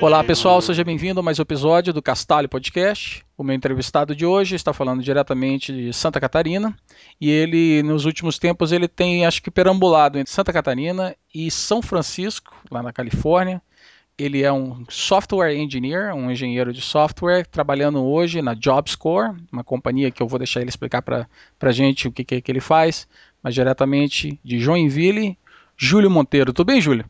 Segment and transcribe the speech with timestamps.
[0.00, 3.24] Olá pessoal, seja bem-vindo a mais um episódio do Castalho Podcast.
[3.36, 6.74] O meu entrevistado de hoje está falando diretamente de Santa Catarina
[7.20, 11.82] e ele, nos últimos tempos, ele tem, acho que, perambulado entre Santa Catarina e São
[11.82, 13.60] Francisco, lá na Califórnia.
[14.18, 20.10] Ele é um software engineer, um engenheiro de software, trabalhando hoje na JobScore, uma companhia
[20.10, 21.26] que eu vou deixar ele explicar para
[21.60, 23.06] a gente o que, que, que ele faz,
[23.42, 25.38] mas diretamente de Joinville,
[25.76, 26.52] Júlio Monteiro.
[26.52, 27.04] Tudo bem, Júlio?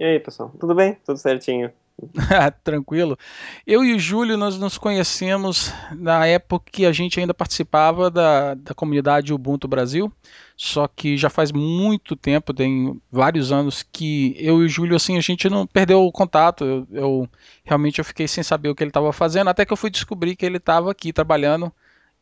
[0.00, 0.50] E aí, pessoal?
[0.58, 0.96] Tudo bem?
[1.04, 1.70] Tudo certinho.
[2.64, 3.18] Tranquilo.
[3.66, 8.54] Eu e o Júlio, nós nos conhecemos na época que a gente ainda participava da,
[8.54, 10.10] da comunidade Ubuntu Brasil,
[10.56, 15.18] só que já faz muito tempo, tem vários anos que eu e o Júlio, assim,
[15.18, 17.28] a gente não perdeu o contato, eu, eu
[17.62, 20.34] realmente eu fiquei sem saber o que ele estava fazendo, até que eu fui descobrir
[20.34, 21.70] que ele estava aqui trabalhando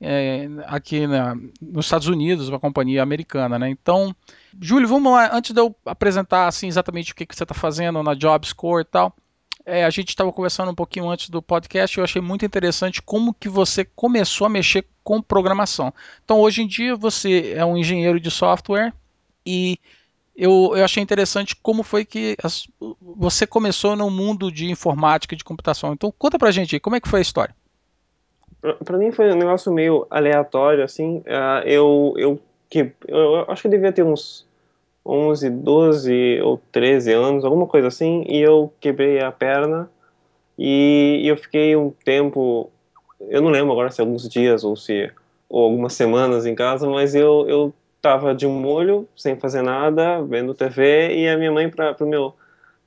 [0.01, 1.07] é, aqui
[1.61, 3.69] nos Estados Unidos, uma companhia americana, né?
[3.69, 4.15] Então,
[4.61, 8.03] Júlio, vamos lá, antes de eu apresentar assim exatamente o que, que você está fazendo
[8.03, 9.15] na JobScore e tal,
[9.67, 13.35] é, a gente estava conversando um pouquinho antes do podcast, eu achei muito interessante como
[13.35, 15.93] que você começou a mexer com programação.
[16.25, 18.95] Então, hoje em dia, você é um engenheiro de software
[19.45, 19.79] e
[20.35, 22.69] eu, eu achei interessante como foi que as,
[23.01, 25.93] você começou no mundo de informática e de computação.
[25.93, 27.55] Então, conta pra gente aí, como é que foi a história?
[28.61, 31.19] Pra, mim foi um negócio meio aleatório, assim.
[31.19, 34.47] Uh, eu, eu, que, eu acho que devia ter uns
[35.06, 39.89] 11, 12 ou 13 anos, alguma coisa assim, e eu quebrei a perna
[40.59, 42.70] e eu fiquei um tempo,
[43.20, 45.11] eu não lembro agora se alguns dias ou se
[45.48, 50.55] ou algumas semanas em casa, mas eu eu tava de molho, sem fazer nada, vendo
[50.55, 52.35] TV e a minha mãe para o meu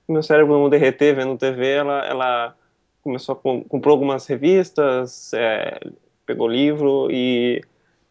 [0.08, 2.56] meu cérebro não derreter vendo TV, ela ela
[3.02, 5.80] começou a com, comprou algumas revistas, é,
[6.26, 7.62] pegou livro e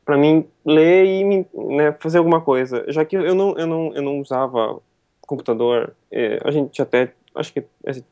[0.05, 2.84] para mim ler e né, fazer alguma coisa.
[2.89, 4.81] Já que eu não, eu não, eu não usava
[5.27, 7.65] computador, é, a gente até, acho que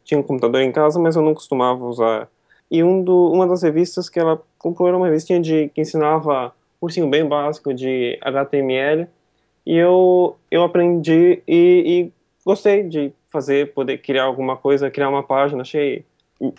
[0.05, 2.28] tinha um computador em casa, mas eu não costumava usar.
[2.71, 6.55] E um do, uma das revistas que ela comprou era uma revistinha de, que ensinava
[6.81, 9.09] cursinho bem básico de HTML,
[9.66, 12.12] e eu, eu aprendi e, e
[12.45, 16.05] gostei de fazer, poder criar alguma coisa, criar uma página, achei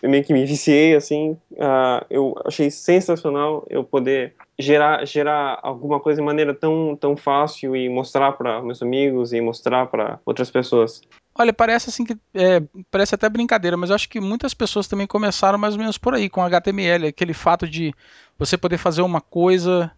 [0.03, 6.19] meio que me viciei assim uh, eu achei sensacional eu poder gerar gerar alguma coisa
[6.19, 11.01] de maneira tão tão fácil e mostrar para meus amigos e mostrar para outras pessoas
[11.39, 15.07] Olha, parece assim que é, parece até brincadeira, mas eu acho que muitas pessoas também
[15.07, 17.93] começaram mais ou menos por aí com HTML, aquele fato de
[18.37, 19.89] você poder fazer uma coisa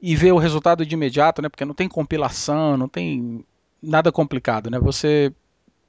[0.00, 1.50] e ver o resultado de imediato, né?
[1.50, 3.44] Porque não tem compilação, não tem
[3.82, 4.78] nada complicado, né?
[4.78, 5.30] Você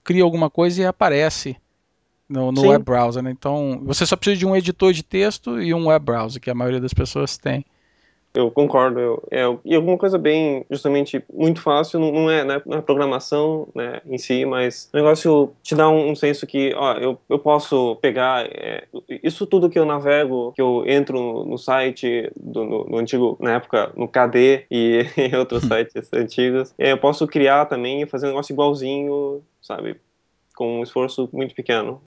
[0.03, 1.55] cria alguma coisa e aparece
[2.29, 3.23] no, no web browser.
[3.23, 3.31] Né?
[3.31, 6.55] Então, você só precisa de um editor de texto e um web browser, que a
[6.55, 7.65] maioria das pessoas tem.
[8.33, 8.99] Eu concordo.
[8.99, 13.67] Eu, é, e alguma coisa bem, justamente, muito fácil, não, não é né, na programação
[13.73, 17.39] né, em si, mas o negócio te dá um, um senso que, ó, eu, eu
[17.39, 18.87] posso pegar é,
[19.23, 23.35] isso tudo que eu navego, que eu entro no, no site do no, no, antigo,
[23.39, 28.05] na época, no KD e em outros sites antigos, é, eu posso criar também e
[28.05, 29.99] fazer um negócio igualzinho, sabe,
[30.55, 31.99] com um esforço muito pequeno.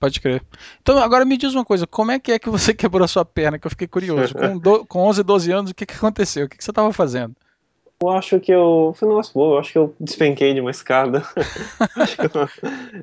[0.00, 0.42] Pode crer.
[0.80, 3.22] Então, agora me diz uma coisa, como é que é que você quebrou a sua
[3.22, 3.58] perna?
[3.58, 4.34] Que eu fiquei curioso.
[4.34, 6.46] Com, do, com 11, 12 anos, o que, que aconteceu?
[6.46, 7.36] O que, que você estava fazendo?
[8.02, 8.96] Eu acho que eu.
[9.02, 11.22] Negócio bom, eu acho que eu despenquei de uma escada.
[11.96, 12.48] acho que eu,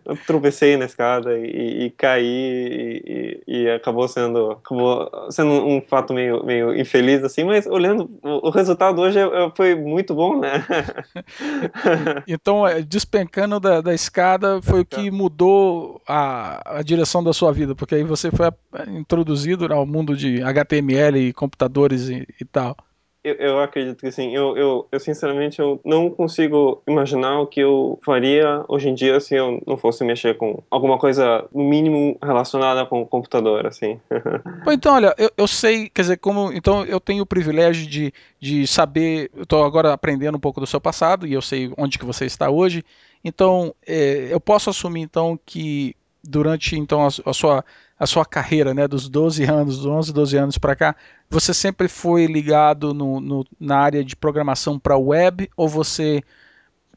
[0.04, 4.54] eu, tropecei na escada e, e caí e, e, acabou sendo.
[4.54, 9.20] Acabou sendo um fato meio, meio infeliz, assim, mas olhando, o, o resultado hoje
[9.56, 10.66] foi muito bom, né?
[12.28, 17.52] então, é, despencando da, da escada foi o que mudou a, a direção da sua
[17.52, 18.48] vida, porque aí você foi
[18.88, 22.76] introduzido ao mundo de HTML e computadores e tal
[23.24, 24.34] eu, eu acredito que sim.
[24.34, 29.20] Eu, eu, eu, sinceramente, eu não consigo imaginar o que eu faria hoje em dia
[29.20, 34.00] se eu não fosse mexer com alguma coisa, no mínimo, relacionada com o computador, assim.
[34.64, 38.14] Bom, então, olha, eu, eu sei, quer dizer, como, então eu tenho o privilégio de,
[38.40, 42.00] de saber, eu estou agora aprendendo um pouco do seu passado e eu sei onde
[42.00, 42.84] que você está hoje,
[43.24, 47.64] então é, eu posso assumir, então, que durante, então, a, a sua
[48.00, 50.96] a sua carreira, né, dos 12 anos, dos 11, 12 anos para cá,
[51.30, 56.22] você sempre foi ligado no, no, na área de programação para web ou você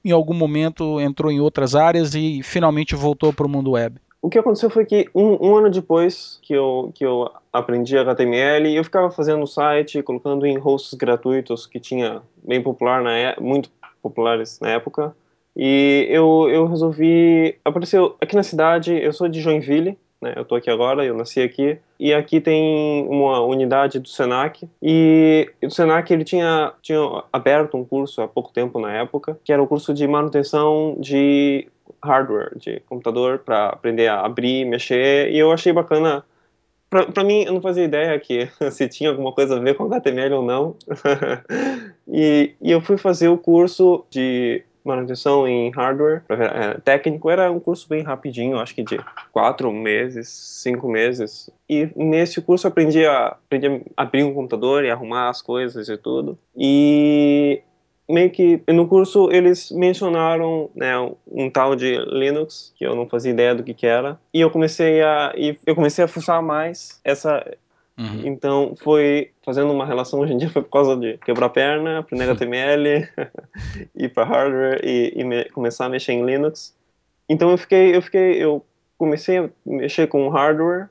[0.04, 3.98] em algum momento entrou em outras áreas e finalmente voltou para o mundo web?
[4.22, 8.74] O que aconteceu foi que um, um, ano depois que eu, que eu aprendi HTML,
[8.74, 13.70] eu ficava fazendo site, colocando em hosts gratuitos que tinha bem popular na é, muito
[14.02, 15.14] populares na época.
[15.56, 17.56] E eu, eu resolvi.
[17.64, 20.34] Apareceu aqui na cidade, eu sou de Joinville, né?
[20.36, 21.78] Eu tô aqui agora, eu nasci aqui.
[21.98, 24.68] E aqui tem uma unidade do Senac.
[24.82, 27.00] E o Senac ele tinha, tinha
[27.32, 31.66] aberto um curso há pouco tempo na época, que era o curso de manutenção de
[32.02, 35.30] hardware, de computador, para aprender a abrir, mexer.
[35.30, 36.24] E eu achei bacana.
[36.88, 40.34] Para mim, eu não fazia ideia que se tinha alguma coisa a ver com HTML
[40.34, 40.76] ou não.
[42.08, 47.60] e, e eu fui fazer o curso de manutenção em hardware é, técnico era um
[47.60, 48.98] curso bem rapidinho, acho que de
[49.32, 51.50] quatro meses, cinco meses.
[51.68, 53.66] E nesse curso aprendi a, aprendi
[53.96, 56.38] a abrir um computador e arrumar as coisas e tudo.
[56.56, 57.62] E
[58.08, 60.94] meio que no curso eles mencionaram né,
[61.30, 64.50] um tal de Linux que eu não fazia ideia do que, que era e eu
[64.50, 67.46] comecei a e eu comecei a fuçar mais essa
[68.00, 68.22] Uhum.
[68.24, 71.98] Então, foi fazendo uma relação hoje em dia, foi por causa de quebrar a perna,
[71.98, 73.06] aprender HTML,
[73.94, 76.74] ir para hardware e, e me, começar a mexer em Linux.
[77.28, 78.64] Então, eu fiquei, eu fiquei, eu
[78.96, 80.88] comecei a mexer com hardware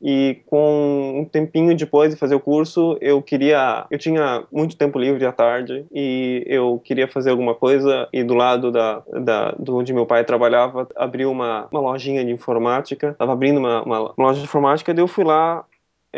[0.00, 4.98] e com um tempinho depois de fazer o curso, eu queria, eu tinha muito tempo
[4.98, 9.76] livre à tarde e eu queria fazer alguma coisa e do lado da, da do
[9.76, 14.26] onde meu pai trabalhava, abriu uma, uma lojinha de informática, estava abrindo uma, uma, uma
[14.26, 15.64] loja de informática, daí eu fui lá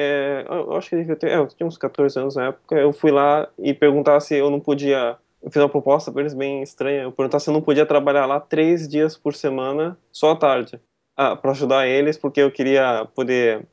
[0.00, 3.10] é, eu acho que ter, é, eu tinha uns 14 anos na época, eu fui
[3.10, 7.02] lá e perguntar se eu não podia, eu fiz uma proposta para eles bem estranha,
[7.02, 10.80] eu perguntar se eu não podia trabalhar lá três dias por semana, só à tarde,
[11.16, 13.66] ah, para ajudar eles, porque eu queria poder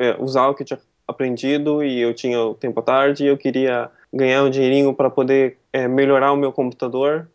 [0.00, 3.28] é, usar o que eu tinha aprendido e eu tinha o tempo à tarde e
[3.28, 7.30] eu queria ganhar um dinheirinho para poder é, melhorar o meu computador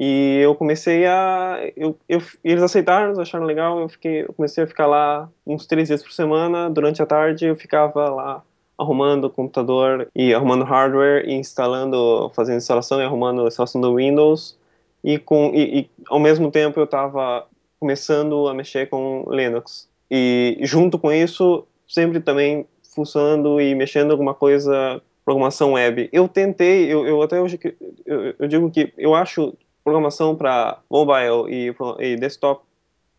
[0.00, 1.58] e eu comecei a.
[1.76, 3.80] Eu, eu, eles aceitaram, acharam legal.
[3.80, 6.70] Eu, fiquei, eu comecei a ficar lá uns três dias por semana.
[6.70, 8.44] Durante a tarde eu ficava lá
[8.78, 13.96] arrumando o computador e arrumando hardware e instalando, fazendo instalação e arrumando a instalação do
[13.96, 14.56] Windows.
[15.02, 17.48] E, com, e, e ao mesmo tempo eu estava
[17.80, 19.88] começando a mexer com Linux.
[20.08, 26.08] E junto com isso, sempre também fuçando e mexendo alguma coisa programação web.
[26.12, 27.58] Eu tentei, eu, eu até hoje
[28.06, 29.54] eu, eu digo que eu acho
[29.88, 32.62] programação para mobile e, e, desktop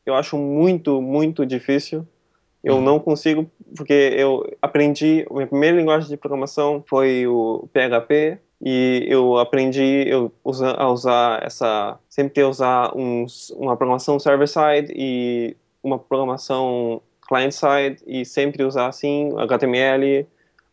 [0.06, 2.08] eu acho muito, muito difícil.
[2.64, 2.82] Eu uhum.
[2.82, 9.38] não consigo, porque eu aprendi, minha primeira linguagem de programação foi o PHP, e eu
[9.38, 15.98] aprendi eu, usa, a usar essa, sempre ter usar uns, uma programação server-side e uma
[15.98, 20.28] programação client-side, e sempre usar assim HTML,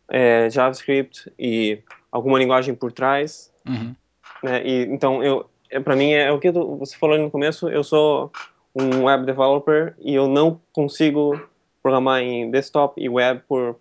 [0.09, 1.79] é, JavaScript e
[2.11, 3.51] alguma linguagem por trás.
[3.65, 3.95] Uhum.
[4.43, 4.65] Né?
[4.65, 7.83] E, então, eu, é, para mim é o que tu, você falou no começo, eu
[7.83, 8.31] sou
[8.75, 11.39] um web developer e eu não consigo
[11.81, 13.77] programar em desktop e web por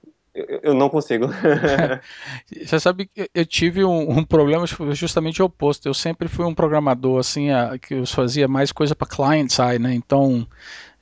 [0.63, 1.27] eu não consigo.
[2.65, 5.89] Você sabe que eu tive um, um, problema justamente oposto.
[5.89, 9.79] Eu sempre fui um programador assim, a, que eu fazia mais coisa para client side,
[9.79, 9.95] né?
[9.95, 10.47] Então,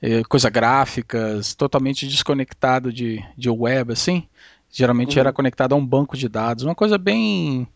[0.01, 4.27] é, coisa gráficas, totalmente desconectado de, de web, assim.
[4.71, 5.21] Geralmente uhum.
[5.21, 7.67] era conectado a um banco de dados, uma coisa bem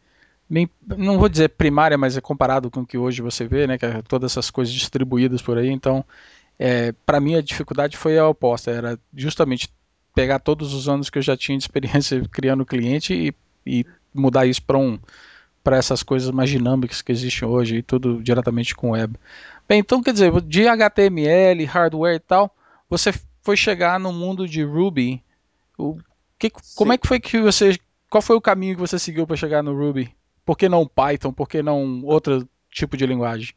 [0.97, 3.85] não vou dizer primária, mas é comparado com o que hoje você vê, né, que
[3.85, 5.69] é todas essas coisas distribuídas por aí.
[5.69, 6.03] Então,
[6.57, 9.69] é, para mim a dificuldade foi a oposta, era justamente
[10.15, 13.33] pegar todos os anos que eu já tinha de experiência criando cliente e,
[13.65, 14.99] e mudar isso para um
[15.63, 19.15] para essas coisas mais dinâmicas que existem hoje e tudo diretamente com web.
[19.67, 22.55] Bem, então quer dizer, de HTML, hardware e tal,
[22.89, 25.21] você foi chegar no mundo de Ruby.
[25.77, 25.97] O
[26.39, 27.77] que, como é que foi que você,
[28.09, 30.11] qual foi o caminho que você seguiu para chegar no Ruby?
[30.49, 31.31] Por que não Python?
[31.31, 33.53] Por que não outro tipo de linguagem?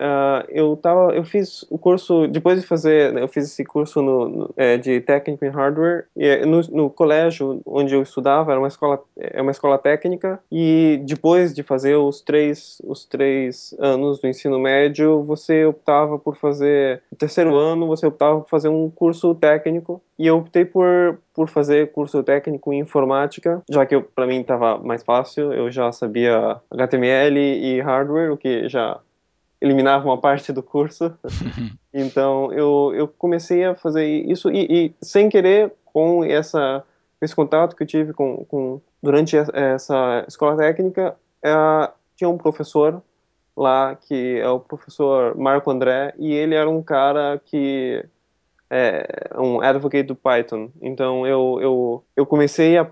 [0.00, 4.28] Uh, eu tava, eu fiz o curso depois de fazer, eu fiz esse curso no,
[4.30, 8.58] no é, de técnico em hardware e é, no, no, colégio onde eu estudava era
[8.58, 14.18] uma escola, é uma escola técnica e depois de fazer os três, os três anos
[14.20, 18.88] do ensino médio, você optava por fazer o terceiro ano, você optava por fazer um
[18.88, 24.26] curso técnico e eu optei por por fazer curso técnico em informática, já que para
[24.26, 29.00] mim estava mais fácil, eu já sabia HTML e hardware, o que já
[29.60, 31.12] eliminava uma parte do curso.
[31.92, 36.82] então eu, eu comecei a fazer isso e, e, sem querer com essa
[37.20, 41.14] esse contato que eu tive com, com durante essa escola técnica
[41.44, 41.52] é,
[42.16, 43.02] tinha um professor
[43.54, 48.02] lá que é o professor Marco André e ele era um cara que
[48.70, 50.70] é um advocate do Python.
[50.80, 52.90] Então eu eu, eu comecei a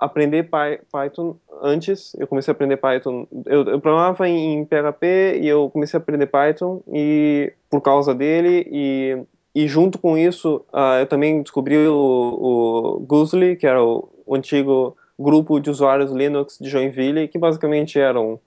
[0.00, 0.48] aprender
[0.90, 2.14] Python antes.
[2.18, 3.26] Eu comecei a aprender Python.
[3.44, 8.66] Eu, eu programava em, PHP e eu comecei a aprender Python e por causa dele
[8.70, 9.18] e
[9.52, 14.36] e junto com isso uh, eu também descobri o, o Goosely, que era o, o,
[14.36, 18.38] antigo grupo de usuários Linux de Joinville, que basicamente eram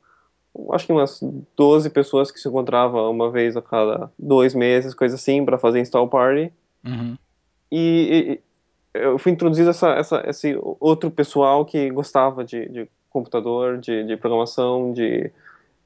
[0.72, 1.20] acho que umas
[1.58, 5.82] 12 pessoas que se encontravam uma vez a cada dois meses, coisa assim, para fazer
[5.82, 6.54] install party.
[6.86, 7.18] Uhum.
[7.72, 8.40] E, e,
[8.94, 14.18] eu fui introduzido essa, essa, esse outro pessoal que gostava de, de computador, de, de
[14.18, 15.32] programação, de,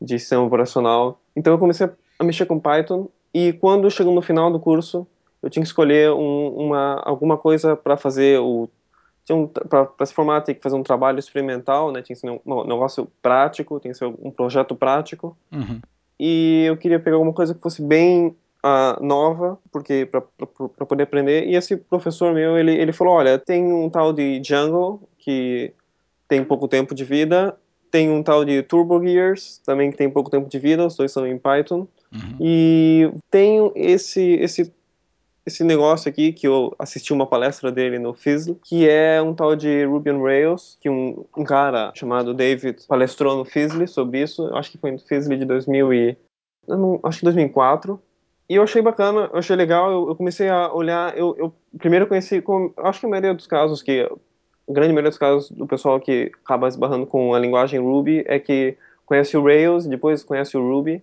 [0.02, 1.20] de sistema operacional.
[1.36, 5.08] Então eu comecei a mexer com Python e quando chegou no final do curso,
[5.42, 8.70] eu tinha que escolher um, uma, alguma coisa para fazer o
[9.30, 12.02] um, para se formar tem que fazer um trabalho experimental, né?
[12.02, 15.36] Tinha que ser um, um negócio prático, tem que ser um projeto prático.
[15.52, 15.82] Uhum.
[16.20, 18.36] E eu queria pegar alguma coisa que fosse bem
[18.68, 21.48] uh, nova, porque para poder aprender.
[21.48, 25.74] E esse professor meu, ele, ele falou, olha, tem um tal de Django que
[26.28, 27.58] tem pouco tempo de vida,
[27.90, 31.12] tem um tal de Turbo Gears também que tem pouco tempo de vida, os dois
[31.12, 31.88] são em Python.
[32.12, 32.38] Uhum.
[32.40, 34.74] E tem esse esse
[35.46, 39.56] esse negócio aqui que eu assisti uma palestra dele no Fizzle, que é um tal
[39.56, 44.54] de Ruby on Rails, que um, um cara chamado David palestrou no Fizzle sobre isso,
[44.54, 46.18] acho que foi no Fizzle de 2000 e
[46.68, 48.00] não, acho que 2004.
[48.50, 52.08] E eu achei bacana, eu achei legal, eu, eu comecei a olhar, eu, eu primeiro
[52.08, 55.68] conheci, com, acho que a maioria dos casos que a grande maioria dos casos do
[55.68, 60.58] pessoal que acaba esbarrando com a linguagem Ruby é que conhece o Rails, depois conhece
[60.58, 61.02] o Ruby.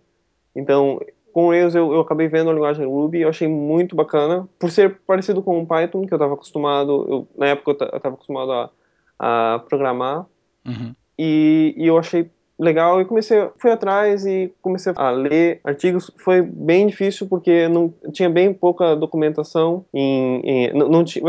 [0.54, 1.00] Então,
[1.32, 4.70] com o Rails eu, eu acabei vendo a linguagem Ruby, eu achei muito bacana, por
[4.70, 8.52] ser parecido com o Python, que eu estava acostumado, eu, na época eu estava acostumado
[8.52, 8.70] a,
[9.18, 10.26] a programar,
[10.64, 10.94] uhum.
[11.18, 16.40] e, e eu achei legal e comecei fui atrás e comecei a ler artigos foi
[16.40, 21.24] bem difícil porque não tinha bem pouca documentação em, em não, não tinha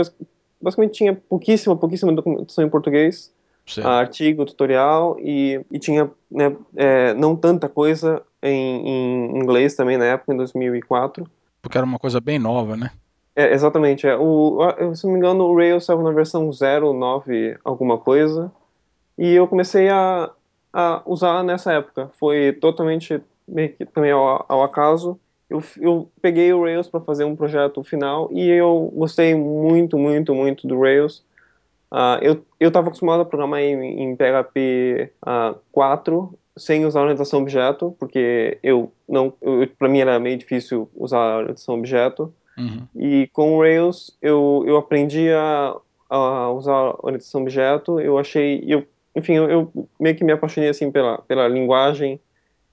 [0.62, 3.34] basicamente tinha pouquíssima pouquíssima documentação em português
[3.84, 10.06] artigo tutorial e, e tinha né, é, não tanta coisa em, em inglês também na
[10.06, 11.26] época, em 2004.
[11.62, 12.92] Porque era uma coisa bem nova, né?
[13.36, 14.08] É, exatamente.
[14.08, 14.16] É.
[14.16, 14.60] O,
[14.94, 18.52] se não me engano, o Rails estava na versão 09 alguma coisa.
[19.18, 20.30] E eu comecei a,
[20.76, 22.12] a usar nessa época.
[22.20, 23.24] Foi totalmente
[23.94, 25.18] também ao, ao acaso.
[25.50, 30.36] Eu, eu, peguei o Rails para fazer um projeto final e eu gostei muito, muito,
[30.36, 31.24] muito do Rails.
[31.90, 37.96] Uh, eu estava acostumado a programar em, em PHP uh, 4 sem usar orientação objeto,
[37.98, 39.34] porque eu não,
[39.78, 42.34] para mim era meio difícil usar orientação objeto.
[42.58, 42.88] Uhum.
[42.96, 45.76] E com o Rails eu, eu aprendi a,
[46.10, 48.00] a usar orientação objeto.
[48.00, 52.20] Eu achei, eu, enfim, eu, eu, meio que me apaixonei assim pela, pela linguagem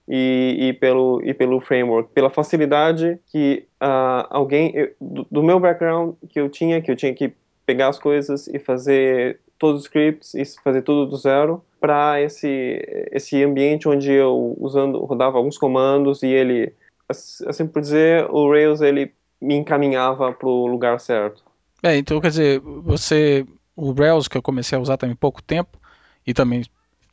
[0.09, 5.61] e, e pelo e pelo framework, pela facilidade que uh, alguém eu, do, do meu
[5.61, 7.33] background que eu tinha, que eu tinha que
[7.65, 12.83] pegar as coisas e fazer todos os scripts e fazer tudo do zero para esse
[13.13, 16.73] esse ambiente onde eu usando rodava alguns comandos e ele
[17.09, 21.45] assim por dizer o Rails ele me encaminhava para o lugar certo.
[21.83, 23.47] É, então quer dizer você
[23.77, 25.79] o Rails que eu comecei a usar também pouco tempo
[26.27, 26.65] e também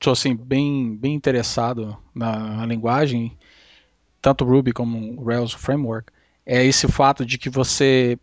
[0.01, 3.37] sou assim bem bem interessado na, na linguagem
[4.21, 6.11] tanto Ruby como Rails framework
[6.45, 8.17] é esse fato de que você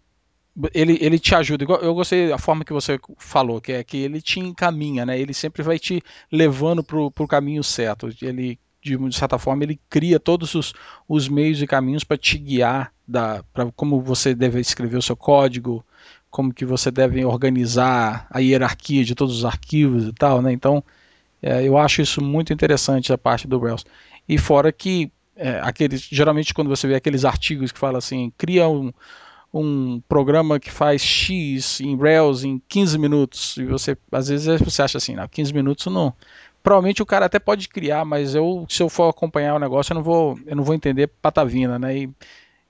[0.72, 1.64] ele, ele te ajuda.
[1.82, 5.18] Eu gostei da forma que você falou, que é que ele te encaminha, né?
[5.18, 6.02] Ele sempre vai te
[6.32, 8.08] levando para o caminho certo.
[8.22, 10.72] Ele, de, certa forma, ele cria todos os,
[11.06, 12.92] os meios e caminhos para te guiar
[13.52, 15.84] para como você deve escrever o seu código,
[16.36, 20.52] como que você deve organizar a hierarquia de todos os arquivos e tal, né?
[20.52, 20.84] Então,
[21.40, 23.86] é, eu acho isso muito interessante a parte do Rails.
[24.28, 28.68] E fora que é, aqueles, geralmente quando você vê aqueles artigos que falam assim, cria
[28.68, 28.92] um
[29.54, 34.82] um programa que faz X em Rails em 15 minutos, e você às vezes você
[34.82, 36.12] acha assim, não, 15 minutos não.
[36.62, 39.94] Provavelmente o cara até pode criar, mas eu se eu for acompanhar o negócio, eu
[39.94, 41.96] não vou, eu não vou entender patavina, né?
[41.96, 42.10] E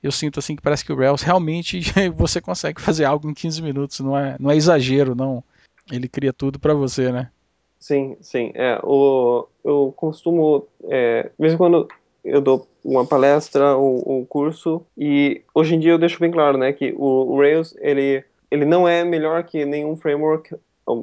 [0.06, 1.80] eu sinto assim que parece que o Rails realmente
[2.16, 5.42] você consegue fazer algo em 15 minutos, não é, não é exagero, não.
[5.90, 7.30] Ele cria tudo para você, né?
[7.78, 8.50] Sim, sim.
[8.54, 11.88] É, o, eu costumo, é, mesmo quando
[12.24, 16.58] eu dou uma palestra ou um curso e hoje em dia eu deixo bem claro,
[16.58, 20.54] né, que o, o Rails ele ele não é melhor que nenhum framework,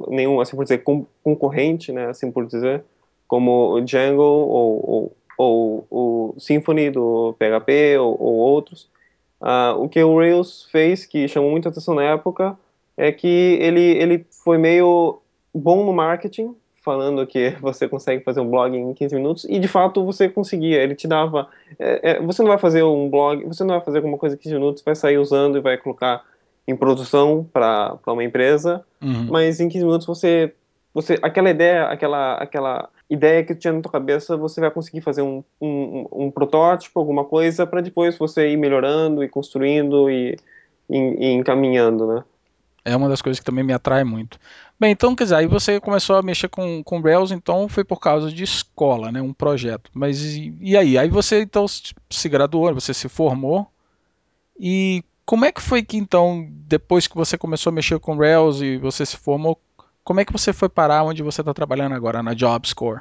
[0.08, 0.82] nenhum assim por dizer
[1.22, 2.82] concorrente, né, assim por dizer,
[3.28, 8.88] como o Django ou, ou, ou o Symfony do PHP ou, ou outros.
[9.44, 12.56] Uh, o que o Rails fez que chamou muita atenção na época
[12.96, 15.20] é que ele ele foi meio
[15.54, 19.68] bom no marketing falando que você consegue fazer um blog em 15 minutos e de
[19.68, 20.82] fato você conseguia.
[20.82, 21.46] Ele te dava.
[21.78, 24.38] É, é, você não vai fazer um blog, você não vai fazer alguma coisa em
[24.38, 26.24] 15 minutos, vai sair usando e vai colocar
[26.66, 29.26] em produção para uma empresa, uhum.
[29.30, 30.54] mas em 15 minutos você
[30.94, 35.22] você aquela ideia, aquela aquela ideia que tinha na tua cabeça, você vai conseguir fazer
[35.22, 40.36] um, um, um protótipo, alguma coisa, para depois você ir melhorando e construindo e,
[40.88, 42.24] e, e, encaminhando, né?
[42.84, 44.38] É uma das coisas que também me atrai muito.
[44.78, 47.98] Bem, então, quer dizer, aí você começou a mexer com, com Rails, então foi por
[47.98, 49.22] causa de escola, né?
[49.22, 49.90] Um projeto.
[49.94, 50.98] Mas e, e aí?
[50.98, 53.66] Aí você então se graduou, você se formou.
[54.58, 58.60] E como é que foi que então, depois que você começou a mexer com Rails
[58.60, 59.58] e você se formou,
[60.04, 63.00] como é que você foi parar onde você está trabalhando agora, na JobScore?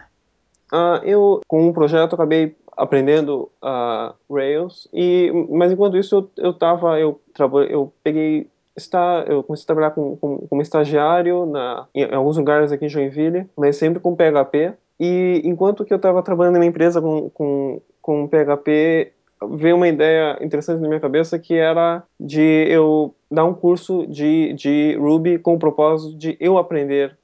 [0.71, 6.55] Uh, eu, com um projeto, acabei aprendendo uh, Rails, e, mas enquanto isso eu, eu
[6.97, 7.21] eu,
[7.69, 12.37] eu peguei, está, eu comecei a trabalhar com, com, como estagiário na, em, em alguns
[12.37, 16.59] lugares aqui em Joinville, mas sempre com PHP, e enquanto que eu estava trabalhando em
[16.59, 19.11] uma empresa com, com, com PHP,
[19.51, 24.53] veio uma ideia interessante na minha cabeça que era de eu dar um curso de,
[24.53, 27.17] de Ruby com o propósito de eu aprender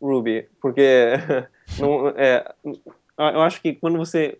[0.00, 1.12] Ruby, porque
[1.78, 2.44] não, é,
[3.18, 4.38] eu acho que quando você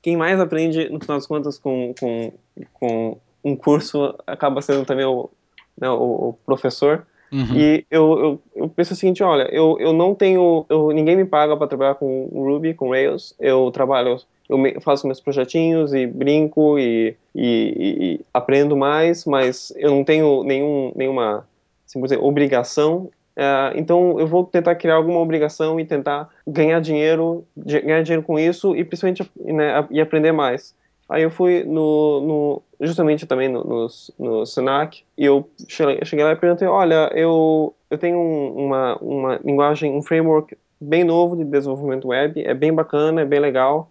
[0.00, 2.32] quem mais aprende no final das contas com, com,
[2.72, 5.30] com um curso acaba sendo também o,
[5.78, 7.56] né, o, o professor Uhum.
[7.56, 11.24] E eu, eu, eu, penso o seguinte, olha, eu, eu não tenho, eu, ninguém me
[11.24, 14.18] paga para trabalhar com Ruby, com Rails, eu trabalho
[14.52, 17.40] eu faço meus projetinhos e brinco e, e,
[17.76, 21.46] e, aprendo mais, mas eu não tenho nenhum, nenhuma
[21.86, 23.10] assim, dizer, obrigação.
[23.34, 28.38] Uh, então eu vou tentar criar alguma obrigação e tentar ganhar dinheiro, ganhar dinheiro com
[28.38, 30.74] isso e principalmente né, e aprender mais.
[31.08, 33.86] Aí eu fui no, no justamente também no, no,
[34.18, 39.92] no Senac e eu cheguei lá e perguntei, olha, eu, eu tenho uma, uma linguagem,
[39.92, 43.90] um framework bem novo de desenvolvimento web, é bem bacana, é bem legal,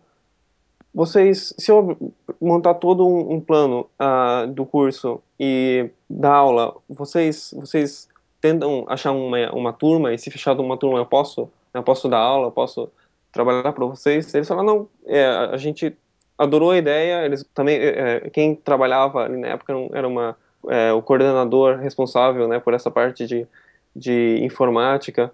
[0.93, 1.97] vocês, se eu
[2.39, 8.09] montar todo um, um plano uh, do curso e da aula, vocês, vocês
[8.41, 12.17] tentam achar uma, uma turma e se fechar uma turma eu posso, eu posso dar
[12.17, 12.89] aula, eu posso
[13.31, 14.33] trabalhar para vocês?
[14.33, 15.95] Eles falaram, não, é, a gente
[16.37, 20.35] adorou a ideia, eles também, é, é quem trabalhava ali na época era uma,
[20.67, 23.47] é, o coordenador responsável, né, por essa parte de,
[23.95, 25.31] de informática,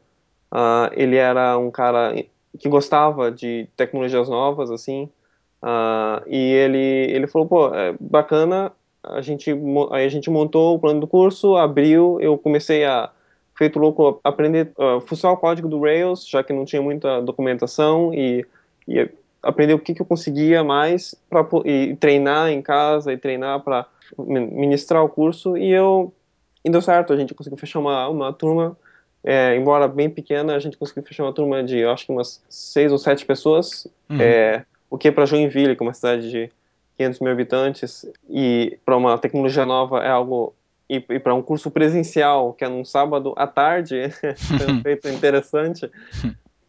[0.51, 2.13] uh, ele era um cara
[2.59, 5.09] que gostava de tecnologias novas, assim,
[5.61, 8.71] Uh, e ele, ele falou, pô, é bacana,
[9.03, 9.51] a gente,
[9.91, 13.09] aí a gente montou o plano do curso, abriu, eu comecei a,
[13.57, 18.13] feito louco, aprender, uh, fuçar o código do Rails, já que não tinha muita documentação,
[18.13, 18.45] e,
[18.87, 19.09] e
[19.41, 23.85] aprender o que, que eu conseguia mais, pra, e treinar em casa, e treinar para
[24.17, 26.13] ministrar o curso, e eu,
[26.63, 28.77] e deu certo, a gente conseguiu fechar uma, uma turma,
[29.23, 32.91] é, embora bem pequena, a gente conseguiu fechar uma turma de, acho que umas seis
[32.91, 34.21] ou sete pessoas, uhum.
[34.21, 36.49] é, o que para Joinville, que é uma cidade de
[36.97, 40.53] 500 mil habitantes, e para uma tecnologia nova é algo
[40.89, 45.07] e, e para um curso presencial, que é num sábado à tarde, é um feito
[45.09, 45.89] interessante.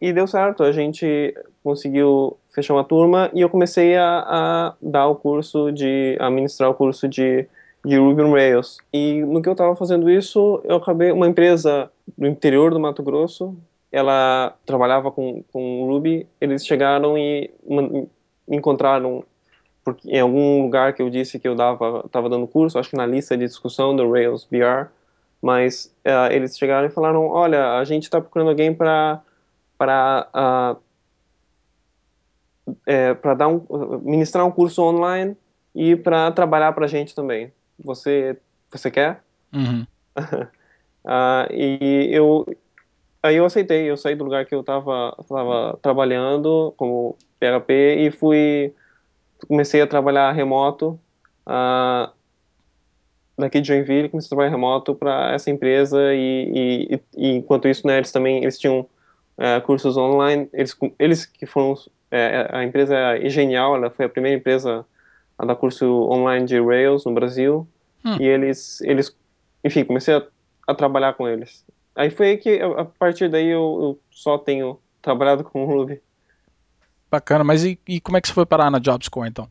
[0.01, 5.07] E deu certo, a gente conseguiu fechar uma turma e eu comecei a, a dar
[5.07, 7.47] o curso de, a ministrar o curso de,
[7.85, 8.77] de Ruby on Rails.
[8.93, 13.03] E no que eu estava fazendo isso, eu acabei, uma empresa do interior do Mato
[13.03, 13.57] Grosso,
[13.91, 18.07] ela trabalhava com, com Ruby, eles chegaram e me
[18.47, 19.23] encontraram
[19.83, 22.97] porque em algum lugar que eu disse que eu dava estava dando curso, acho que
[22.97, 24.89] na lista de discussão do Rails BR,
[25.41, 29.21] mas uh, eles chegaram e falaram, olha, a gente está procurando alguém para
[29.77, 30.81] para uh,
[32.85, 33.65] é, para dar um
[34.03, 35.35] ministrar um curso online
[35.73, 37.51] e para trabalhar para a gente também.
[37.83, 38.37] Você
[38.69, 39.23] você quer?
[39.53, 39.87] Uhum.
[40.17, 42.45] uh, e eu
[43.21, 48.11] Aí eu aceitei, eu saí do lugar que eu estava tava trabalhando como PHP e
[48.11, 48.73] fui
[49.47, 50.99] comecei a trabalhar remoto
[51.45, 52.09] uh,
[53.37, 57.87] daqui de Joinville, comecei a trabalhar remoto para essa empresa e, e, e, enquanto isso,
[57.87, 58.81] né, eles também eles tinham
[59.37, 61.87] uh, cursos online, eles, eles que foram, uh,
[62.51, 64.85] a empresa é genial, ela foi a primeira empresa
[65.37, 67.65] a dar curso online de Rails no Brasil
[68.05, 68.17] hum.
[68.19, 69.15] e eles, eles,
[69.63, 70.23] enfim, comecei a,
[70.67, 71.65] a trabalhar com eles.
[71.99, 76.01] Aí foi aí que, a partir daí, eu, eu só tenho trabalhado com Ruby.
[77.11, 79.49] Bacana, mas e, e, como é que você foi parar na JobScore, então?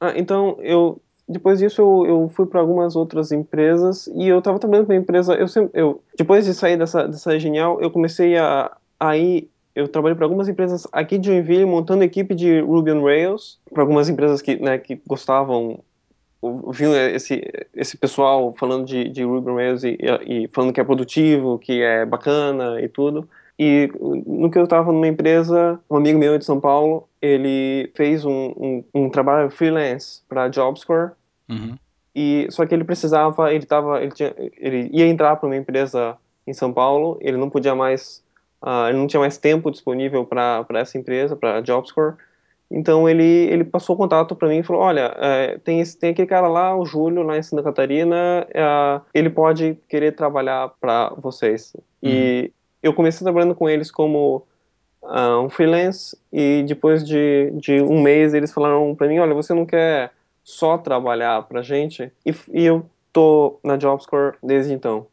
[0.00, 4.58] Ah, então, eu, depois disso, eu, eu fui para algumas outras empresas e eu estava
[4.58, 8.38] trabalhando com uma empresa, eu, sempre, eu depois de sair dessa, dessa Genial, eu comecei
[8.38, 12.92] a, a ir, eu trabalhei para algumas empresas aqui de Joinville, montando equipe de Ruby
[12.92, 15.80] on Rails, para algumas empresas que, né, que gostavam
[16.72, 17.42] viu esse,
[17.74, 22.04] esse pessoal falando de, de Ruby Rails e, e, falando que é produtivo, que é
[22.04, 23.28] bacana e tudo.
[23.58, 23.88] E
[24.26, 28.52] no que eu estava numa empresa, um amigo meu de São Paulo, ele fez um,
[28.56, 31.12] um, um trabalho freelance para JobScore.
[31.48, 31.76] Uhum.
[32.14, 36.16] E só que ele precisava, ele tava, ele, tinha, ele ia entrar para uma empresa
[36.46, 38.24] em São Paulo, ele não podia mais
[38.64, 42.14] uh, ele não tinha mais tempo disponível para essa empresa, para JobScore.
[42.70, 46.10] Então ele, ele passou o contato para mim e falou: Olha, é, tem, esse, tem
[46.10, 51.10] aquele cara lá, o Júlio, lá em Santa Catarina, é, ele pode querer trabalhar para
[51.10, 51.74] vocês.
[52.02, 52.10] Uhum.
[52.10, 54.46] E eu comecei trabalhando com eles como
[55.02, 59.54] uh, um freelance, e depois de, de um mês eles falaram para mim: Olha, você
[59.54, 62.10] não quer só trabalhar para gente?
[62.24, 65.06] E, e eu tô na JobScore desde então.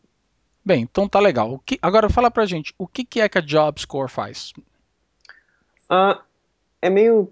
[0.64, 1.62] Bem, então tá legal.
[1.66, 4.54] Que, agora fala pra gente, o que, que é que a JobScore faz?
[5.90, 6.20] Uh,
[6.82, 7.32] é meio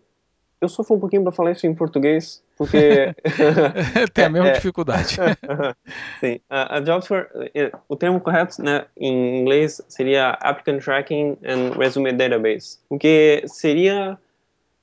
[0.61, 3.15] eu sofro um pouquinho para falar isso em português, porque.
[4.13, 5.15] Tem a mesma é, dificuldade.
[6.19, 6.39] Sim.
[6.49, 12.11] A, a JobScore, é, o termo correto né, em inglês seria Applicant Tracking and Resume
[12.11, 14.17] Database, o que seria.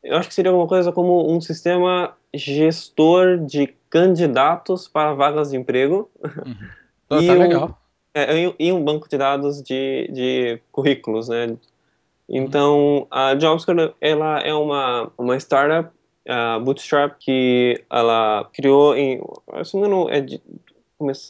[0.02, 5.56] Eu acho que seria alguma coisa como um sistema gestor de candidatos para vagas de
[5.56, 6.10] emprego.
[6.22, 6.56] Uhum.
[7.10, 7.80] Oh, e tá um, legal.
[8.14, 11.56] É, e um banco de dados de, de currículos, né?
[12.28, 15.90] Então, a JobScore, ela é uma, uma startup
[16.28, 19.20] uh, bootstrap que ela criou em,
[19.64, 20.40] se não engano, é de,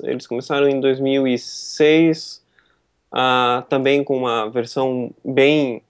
[0.05, 2.43] eles começaram em 2006,
[3.13, 5.83] uh, também com uma versão bem,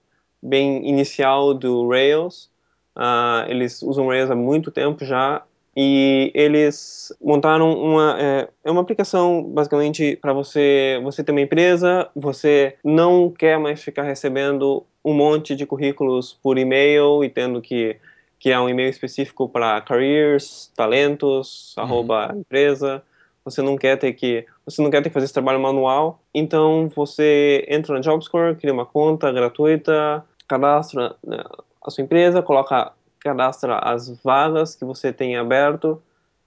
[0.42, 2.50] bem inicial do Rails.
[2.96, 5.42] Uh, eles usam Rails há muito tempo já
[5.76, 12.08] e eles montaram uma é, é uma aplicação basicamente para você você ter uma empresa
[12.16, 17.98] você não quer mais ficar recebendo um monte de currículos por e-mail e tendo que
[18.38, 21.84] que é um e-mail específico para careers talentos uhum.
[21.84, 23.02] arroba empresa
[23.44, 26.90] você não quer ter que você não quer ter que fazer esse trabalho manual então
[26.96, 31.44] você entra na JobScore cria uma conta gratuita cadastra né,
[31.84, 32.92] a sua empresa coloca
[33.26, 36.00] cadastra as vagas que você tem aberto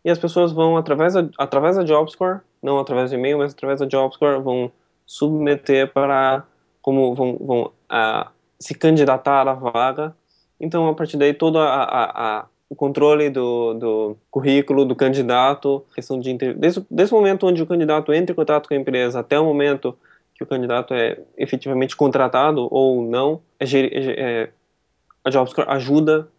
[0.04, 3.82] e as pessoas vão, através da, através da JobScore, não através de e-mail, mas através
[3.82, 4.72] da JobScore, vão
[5.06, 6.44] submeter para,
[6.82, 7.62] como vão, vão
[7.92, 10.16] uh, se candidatar à vaga.
[10.60, 15.84] Então, a partir daí, todo a, a, a, o controle do, do currículo do candidato,
[15.94, 19.20] questão de desde, desde o momento onde o candidato entra em contato com a empresa
[19.20, 19.98] até o momento
[20.34, 24.50] que o candidato é efetivamente contratado ou não, é, é,
[25.26, 26.30] a JobScore ajuda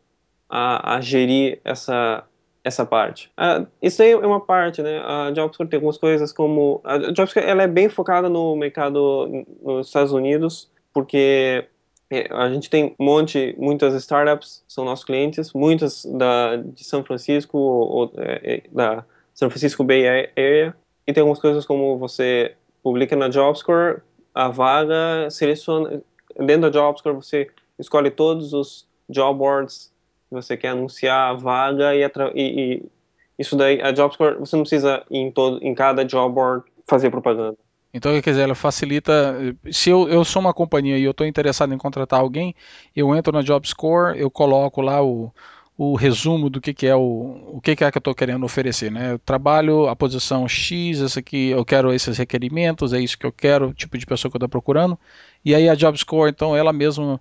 [0.51, 2.25] a, a gerir essa
[2.63, 3.31] essa parte.
[3.39, 4.99] Uh, isso aí é uma parte, né?
[4.99, 9.87] A JobScore tem algumas coisas como a JobScore ela é bem focada no mercado nos
[9.87, 11.65] Estados Unidos, porque
[12.11, 17.03] é, a gente tem um monte, muitas startups são nossos clientes, muitas da de São
[17.03, 20.75] Francisco ou é, é, da São Francisco Bay Area,
[21.07, 24.03] e tem algumas coisas como você publica na JobScore
[24.35, 26.03] a vaga, seleciona
[26.37, 29.93] dentro da JobScore você escolhe todos os job boards
[30.31, 32.91] você quer anunciar a vaga e, e, e
[33.39, 37.57] isso daí, a JobScore, você não precisa em, todo, em cada job board fazer propaganda.
[37.93, 39.37] Então, quer dizer, ela facilita.
[39.73, 42.55] Se eu, eu sou uma companhia e eu estou interessado em contratar alguém,
[42.95, 45.33] eu entro na JobScore, eu coloco lá o,
[45.77, 48.45] o resumo do que, que é o, o que, que é que eu estou querendo
[48.45, 48.93] oferecer.
[48.93, 49.13] Né?
[49.13, 53.33] Eu trabalho a posição X, essa aqui, eu quero esses requerimentos, é isso que eu
[53.33, 54.99] quero, tipo de pessoa que eu estou procurando.
[55.43, 57.19] E aí a JobScore, então, ela mesma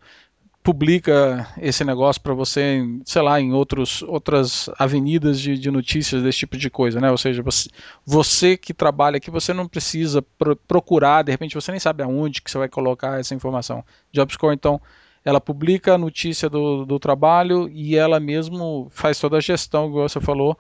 [0.70, 6.38] publica esse negócio para você, sei lá, em outros, outras avenidas de, de, notícias desse
[6.38, 7.10] tipo de coisa, né?
[7.10, 7.68] Ou seja, você,
[8.06, 12.40] você que trabalha aqui, você não precisa pro, procurar, de repente você nem sabe aonde
[12.44, 13.84] que você vai colocar essa informação.
[14.14, 14.80] JobScore, então,
[15.26, 20.08] ela publica a notícia do, do trabalho e ela mesmo faz toda a gestão, como
[20.08, 20.56] você falou,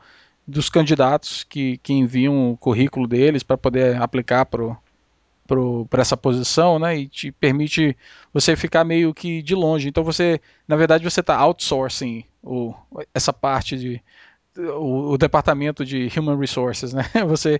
[0.47, 4.75] dos candidatos que, que enviam o currículo deles para poder aplicar para
[5.89, 6.97] para essa posição, né?
[6.97, 7.95] E te permite
[8.33, 9.87] você ficar meio que de longe.
[9.87, 12.73] Então você, na verdade, você está outsourcing o,
[13.13, 14.01] essa parte de
[14.57, 17.03] o, o, departamento de human resources, né?
[17.27, 17.59] Você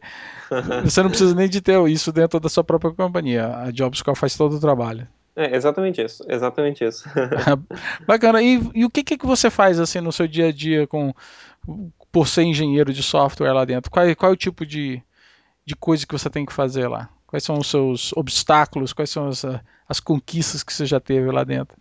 [0.84, 3.56] você não precisa nem de ter isso dentro da sua própria companhia.
[3.56, 5.08] A JobScore faz todo o trabalho.
[5.36, 7.08] É exatamente isso, exatamente isso.
[8.06, 8.41] Bacana.
[8.41, 11.13] E, e, o que que você faz assim no seu dia a dia com
[12.12, 13.89] por ser engenheiro de software lá dentro?
[13.89, 15.02] Qual, qual é o tipo de,
[15.65, 17.10] de coisa que você tem que fazer lá?
[17.30, 18.92] Quais são os seus obstáculos?
[18.92, 19.46] Quais são as,
[19.88, 21.78] as conquistas que você já teve lá dentro?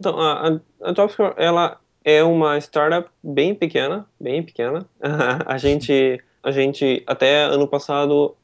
[0.00, 4.84] Então, a, a JobScore, ela é uma startup bem pequena, bem pequena.
[5.46, 8.34] a gente, a gente até ano passado,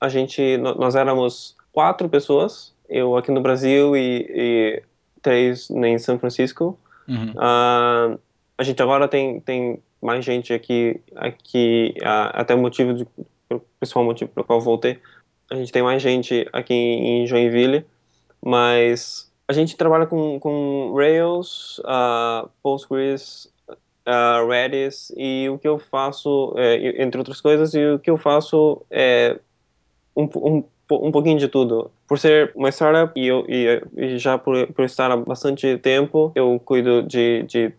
[0.00, 4.82] a gente, nós éramos quatro pessoas, eu aqui no Brasil e, e
[5.20, 6.78] três em São Francisco.
[7.06, 7.32] Uhum.
[7.32, 8.18] Uh,
[8.56, 13.06] a gente agora tem, tem mais gente aqui, aqui uh, até o motivo, de,
[13.50, 14.98] o principal motivo pelo qual voltei,
[15.50, 17.84] a gente tem mais gente aqui em Joinville,
[18.42, 25.78] mas a gente trabalha com, com Rails, uh, Postgres, uh, Redis, e o que eu
[25.78, 29.38] faço, é, entre outras coisas, e o que eu faço é
[30.16, 31.90] um, um um pouquinho de tudo.
[32.08, 36.32] Por ser uma startup e, eu, e, e já por, por estar há bastante tempo,
[36.34, 37.72] eu cuido de, de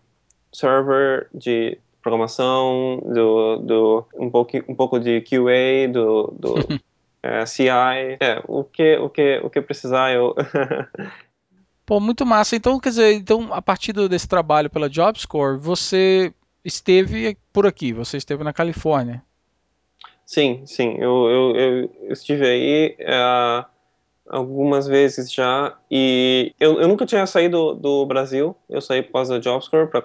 [0.52, 6.54] server, de programação, do, do um, pouco, um pouco de QA, do, do
[7.22, 10.34] é, CI, é, o que o que o que precisar eu
[11.84, 12.54] Pô, muito massa.
[12.56, 16.32] Então, quer dizer, então a partir desse trabalho pela JobScore, você
[16.64, 19.22] esteve por aqui, você esteve na Califórnia.
[20.24, 23.66] Sim, sim, eu, eu, eu estive aí uh,
[24.28, 29.34] algumas vezes já e eu, eu nunca tinha saído do Brasil, eu saí por causa
[29.34, 30.02] da JobScore para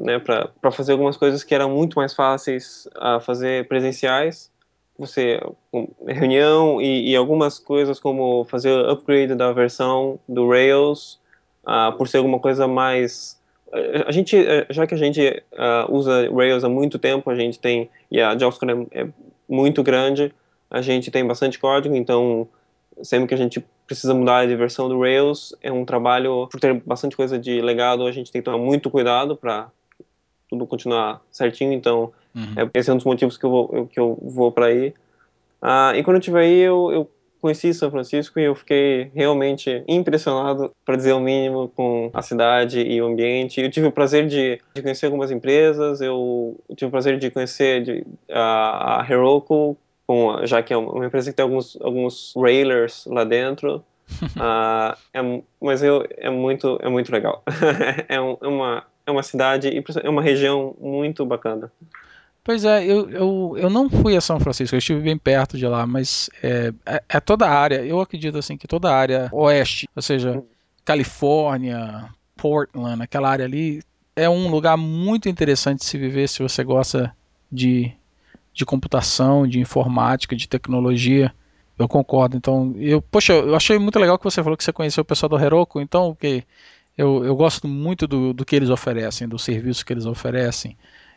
[0.00, 0.20] né,
[0.72, 4.50] fazer algumas coisas que eram muito mais fáceis a fazer presenciais,
[5.00, 5.40] você
[6.06, 11.18] reunião e, e, algumas coisas como fazer upgrade da versão do Rails
[11.64, 13.40] uh, por ser alguma coisa mais
[14.06, 14.36] a gente
[14.68, 18.36] já que a gente uh, usa Rails há muito tempo a gente tem e a
[18.36, 19.08] JavaScript é, é
[19.48, 20.34] muito grande
[20.70, 22.46] a gente tem bastante código então
[23.02, 26.74] sempre que a gente precisa mudar de versão do Rails é um trabalho por ter
[26.84, 29.70] bastante coisa de legado a gente tem que tomar muito cuidado para
[30.48, 32.54] tudo continuar certinho então uhum.
[32.56, 34.94] é, esse é um dos motivos que eu vou que eu vou para aí
[35.62, 39.82] uh, e quando eu estiver aí eu, eu conheci São Francisco e eu fiquei realmente
[39.88, 43.60] impressionado, para dizer o mínimo, com a cidade e o ambiente.
[43.60, 47.82] Eu tive o prazer de, de conhecer algumas empresas, eu tive o prazer de conhecer
[47.82, 53.06] de, a, a Heroku, com, já que é uma empresa que tem alguns, alguns railers
[53.06, 53.82] lá dentro.
[54.22, 57.42] uh, é, mas eu, é, muito, é muito legal.
[58.08, 61.72] é, um, é, uma, é uma cidade e é uma região muito bacana.
[62.42, 65.66] Pois é, eu, eu, eu não fui a São Francisco, eu estive bem perto de
[65.66, 69.28] lá, mas é, é, é toda a área, eu acredito assim que toda a área
[69.32, 70.42] oeste, ou seja,
[70.84, 73.82] Califórnia, Portland, aquela área ali,
[74.16, 77.14] é um lugar muito interessante de se viver se você gosta
[77.52, 77.92] de,
[78.52, 81.32] de computação, de informática, de tecnologia.
[81.78, 82.36] Eu concordo.
[82.36, 85.30] Então, eu, poxa, eu achei muito legal que você falou que você conheceu o pessoal
[85.30, 86.44] do Heroku, então, que
[86.96, 90.76] eu, eu gosto muito do, do que eles oferecem, do serviço que eles oferecem.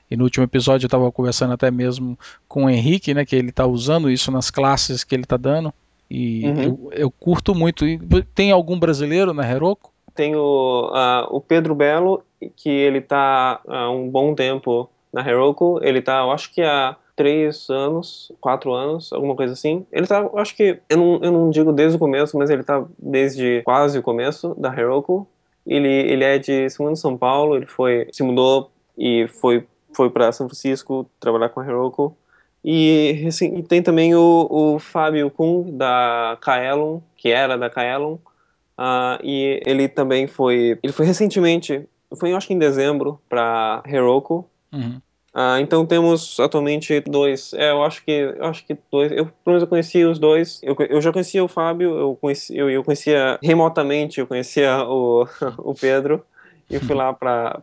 [0.09, 3.49] E no último episódio eu estava conversando até mesmo com o Henrique, né, que ele
[3.49, 5.73] está usando isso nas classes que ele está dando.
[6.09, 6.61] E uhum.
[6.61, 7.87] eu, eu, curto muito.
[7.87, 7.99] E
[8.35, 9.91] tem algum brasileiro na Heroku?
[10.13, 12.23] Tem o, uh, o Pedro Belo,
[12.55, 15.79] que ele está há um bom tempo na Heroku.
[15.81, 19.85] Ele está, eu acho que há três anos, quatro anos, alguma coisa assim.
[19.91, 22.63] Ele tá, eu acho que, eu não, eu não digo desde o começo, mas ele
[22.63, 25.27] tá desde quase o começo da Heroku.
[25.65, 30.47] Ele, ele é de São Paulo, ele foi, se mudou e foi foi para São
[30.47, 32.15] Francisco trabalhar com a Heroku.
[32.63, 39.19] E, e tem também o, o Fábio Kuhn, da Kaelon, que era da Kaelon, uh,
[39.21, 41.85] e ele também foi, ele foi recentemente,
[42.17, 44.45] foi acho que em dezembro, para Heroku.
[44.71, 45.01] Uhum.
[45.35, 49.35] Uh, então temos atualmente dois, é, eu acho que, eu acho que dois, eu pelo
[49.47, 52.83] menos eu conheci os dois, eu, eu já conhecia o Fábio, eu, conheci, eu, eu
[52.83, 55.27] conhecia remotamente, eu conhecia o,
[55.57, 56.23] o Pedro,
[56.69, 57.61] e fui lá para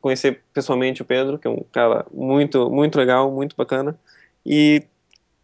[0.00, 3.98] conhecer pessoalmente o Pedro, que é um cara muito, muito legal, muito bacana,
[4.44, 4.82] e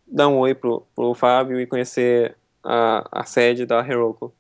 [0.07, 4.33] dar um oi pro, pro Fábio e conhecer a, a sede da Heroku.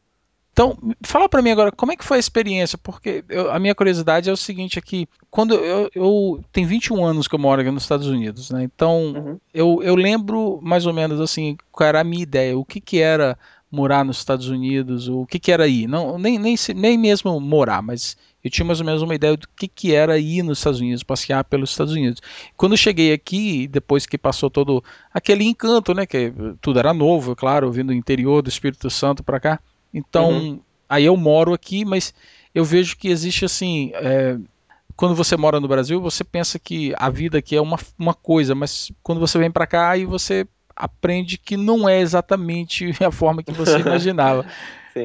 [0.52, 2.76] Então, fala para mim agora, como é que foi a experiência?
[2.76, 7.26] Porque eu, a minha curiosidade é o seguinte aqui, quando eu, eu tem 21 anos
[7.26, 8.62] que eu moro aqui nos Estados Unidos, né?
[8.62, 9.40] Então, uhum.
[9.54, 13.00] eu, eu lembro mais ou menos assim, qual era a minha ideia, o que que
[13.00, 13.38] era
[13.70, 17.80] morar nos Estados Unidos, o que que era ir, não nem, nem, nem mesmo morar,
[17.80, 20.80] mas eu tinha mais ou menos uma ideia do que, que era ir nos Estados
[20.80, 22.20] Unidos, passear pelos Estados Unidos.
[22.56, 24.82] Quando eu cheguei aqui, depois que passou todo
[25.14, 29.38] aquele encanto, né, que tudo era novo, claro, vindo do interior do Espírito Santo para
[29.38, 29.60] cá.
[29.94, 30.60] Então, uhum.
[30.88, 32.12] aí eu moro aqui, mas
[32.54, 34.36] eu vejo que existe assim, é,
[34.96, 38.54] quando você mora no Brasil, você pensa que a vida aqui é uma, uma coisa,
[38.54, 43.42] mas quando você vem para cá, aí você aprende que não é exatamente a forma
[43.42, 44.44] que você imaginava.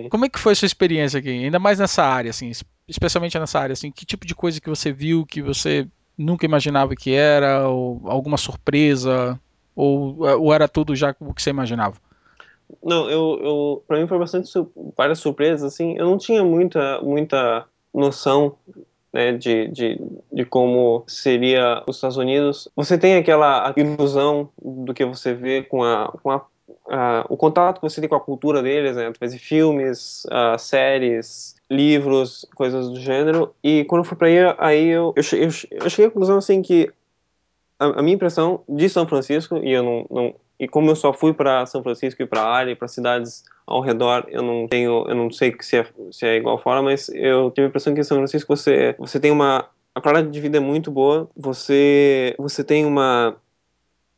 [0.10, 1.30] Como é que foi a sua experiência aqui?
[1.30, 2.52] Ainda mais nessa área, assim,
[2.88, 6.96] especialmente nessa área, assim, que tipo de coisa que você viu que você nunca imaginava
[6.96, 9.40] que era, ou alguma surpresa,
[9.76, 11.96] ou, ou era tudo já o que você imaginava?
[12.84, 14.52] Não, eu, eu para mim foi bastante
[14.98, 18.58] várias surpresas, assim, eu não tinha muita muita noção
[19.14, 20.00] né, de, de,
[20.32, 22.68] de como seria os Estados Unidos.
[22.76, 26.46] Você tem aquela ilusão do que você vê com a, com a
[26.88, 30.58] uh, o contato que você tem com a cultura deles, né, através de filmes, uh,
[30.58, 33.54] séries, livros, coisas do gênero.
[33.64, 36.62] E quando eu fui para aí, aí eu, eu, cheguei, eu cheguei à conclusão assim
[36.62, 36.92] que
[37.80, 41.14] a, a, minha impressão de São Francisco e eu não, não e como eu só
[41.14, 45.14] fui para São Francisco e para área, para cidades ao redor, eu não tenho, eu
[45.14, 48.04] não sei se é, se é igual fora, mas eu tive a impressão que em
[48.04, 52.64] São Francisco você você tem uma a qualidade de vida é muito boa, você você
[52.64, 53.36] tem uma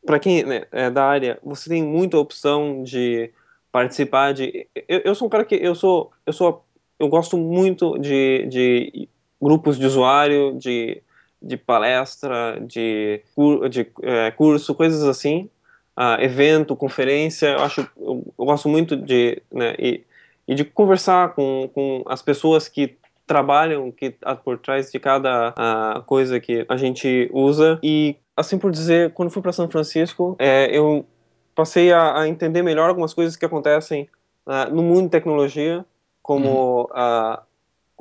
[0.06, 3.32] para quem né, é da área, você tem muita opção de
[3.72, 4.68] participar de.
[4.88, 6.66] Eu, eu sou um cara que eu sou eu sou
[7.00, 9.10] eu gosto muito de, de
[9.42, 11.02] grupos de usuário, de,
[11.42, 13.22] de palestra, de,
[13.70, 15.50] de é, curso, coisas assim,
[15.98, 17.48] uh, evento, conferência.
[17.48, 20.04] Eu acho eu, eu gosto muito de né, e,
[20.46, 26.04] e de conversar com, com as pessoas que trabalham que por trás de cada uh,
[26.04, 30.76] coisa que a gente usa e assim por dizer quando fui para São Francisco é,
[30.76, 31.06] eu
[31.54, 34.08] passei a, a, entender melhor algumas coisas que acontecem
[34.46, 35.86] uh, no mundo de tecnologia
[36.22, 37.36] como uhum.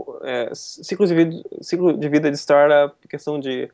[0.06, 3.68] uh, é, ciclo, de vida, ciclo de vida de startup questão de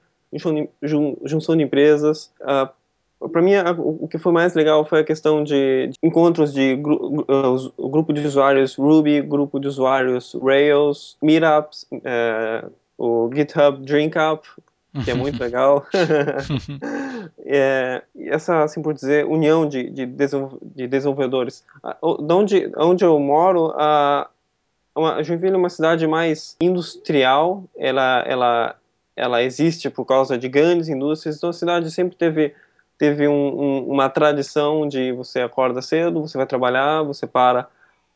[1.23, 2.73] junção de empresas uh,
[3.29, 7.25] para mim, o que foi mais legal foi a questão de, de encontros de gru,
[7.79, 14.47] grupo de usuários Ruby, grupo de usuários Rails, meetups, uh, o GitHub Drink Up,
[15.03, 15.87] que é muito legal.
[17.45, 21.65] é, essa, assim por dizer, união de, de, de desenvolvedores.
[21.83, 24.29] De onde, onde eu moro, a,
[24.95, 28.77] a Joinville é uma cidade mais industrial, ela, ela,
[29.17, 32.55] ela existe por causa de grandes indústrias, então a cidade sempre teve
[32.97, 37.69] teve um, um, uma tradição de você acorda cedo, você vai trabalhar, você para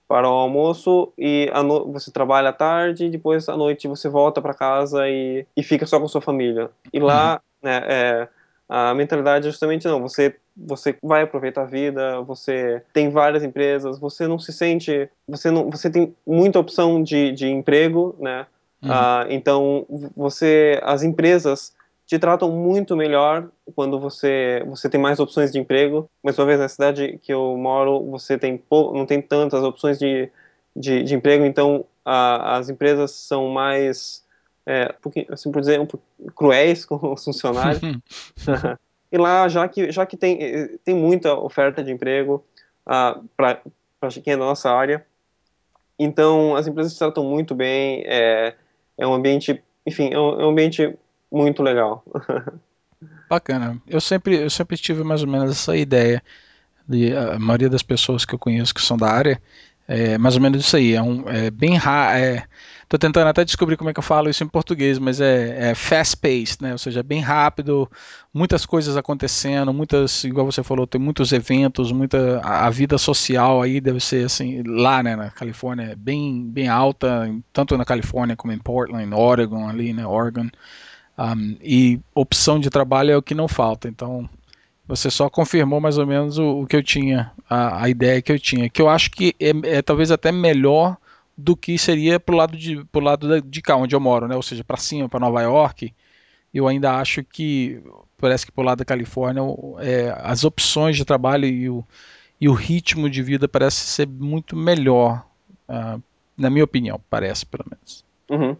[0.08, 1.92] para o almoço e no...
[1.92, 5.46] você trabalha à tarde e depois à noite você volta para casa e...
[5.56, 6.70] e fica só com sua família.
[6.92, 7.68] E lá, uhum.
[7.68, 8.28] né, é,
[8.68, 13.98] a mentalidade é justamente não, você você vai aproveitar a vida, você tem várias empresas,
[13.98, 18.44] você não se sente, você não, você tem muita opção de, de emprego, né?
[18.82, 18.90] Uhum.
[18.90, 21.72] Uh, então você, as empresas
[22.08, 26.10] te tratam muito melhor quando você você tem mais opções de emprego.
[26.24, 30.30] Mais uma vez, na cidade que eu moro, você tem não tem tantas opções de,
[30.74, 34.24] de, de emprego, então a, as empresas são mais,
[34.64, 35.86] é, um assim por dizer, um
[36.34, 37.82] cruéis com os funcionários.
[39.12, 42.42] e lá, já que, já que tem, tem muita oferta de emprego
[42.86, 43.60] uh, para
[44.24, 45.04] quem é da nossa área,
[45.98, 48.54] então as empresas se tratam muito bem, é,
[48.96, 50.96] é um ambiente, enfim, é um, é um ambiente
[51.30, 52.04] muito legal.
[53.28, 53.80] Bacana.
[53.86, 56.22] Eu sempre, eu sempre tive mais ou menos essa ideia.
[56.86, 59.40] De, a maioria das pessoas que eu conheço que são da área
[59.86, 60.94] é mais ou menos isso aí.
[60.94, 62.18] É, um, é bem raro.
[62.18, 62.44] É,
[62.88, 65.74] tô tentando até descobrir como é que eu falo isso em português, mas é, é
[65.74, 66.72] fast-paced, né?
[66.72, 67.90] Ou seja, é bem rápido,
[68.32, 73.62] muitas coisas acontecendo, muitas, igual você falou, tem muitos eventos, muita a, a vida social
[73.62, 78.36] aí deve ser assim lá, né, na Califórnia, é bem bem alta, tanto na Califórnia
[78.36, 80.48] como em Portland, Oregon ali, né, Oregon.
[81.18, 83.88] Um, e opção de trabalho é o que não falta.
[83.88, 84.28] Então,
[84.86, 88.30] você só confirmou mais ou menos o, o que eu tinha, a, a, ideia que
[88.30, 88.70] eu tinha.
[88.70, 90.96] Que eu acho que é, é talvez até melhor
[91.36, 94.34] do que seria pro lado de, pro lado de cá, onde eu moro, né?
[94.34, 95.92] Ou seja, para cima, para Nova York.
[96.54, 97.82] Eu ainda acho que,
[98.16, 99.42] parece que pro lado da Califórnia,
[99.80, 101.84] é, as opções de trabalho e o,
[102.40, 105.24] e o ritmo de vida parece ser muito melhor,
[105.68, 106.02] uh,
[106.36, 108.04] na minha opinião, parece pelo menos.
[108.30, 108.56] Uhum.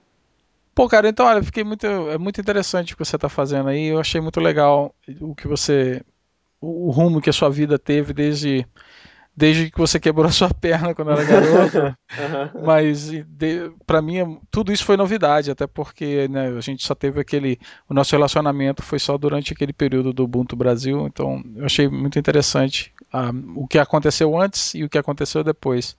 [0.79, 3.87] Pô, cara, então, olha, fiquei muito, é muito interessante o que você está fazendo aí.
[3.87, 6.01] Eu achei muito legal o que você,
[6.61, 8.65] o, rumo que a sua vida teve desde,
[9.37, 11.97] desde que você quebrou a sua perna quando era garoto.
[12.65, 13.11] Mas
[13.89, 17.93] para mim tudo isso foi novidade, até porque né, a gente só teve aquele, o
[17.93, 21.09] nosso relacionamento foi só durante aquele período do Ubuntu Brasil.
[21.09, 25.97] Então, eu achei muito interessante ah, o que aconteceu antes e o que aconteceu depois.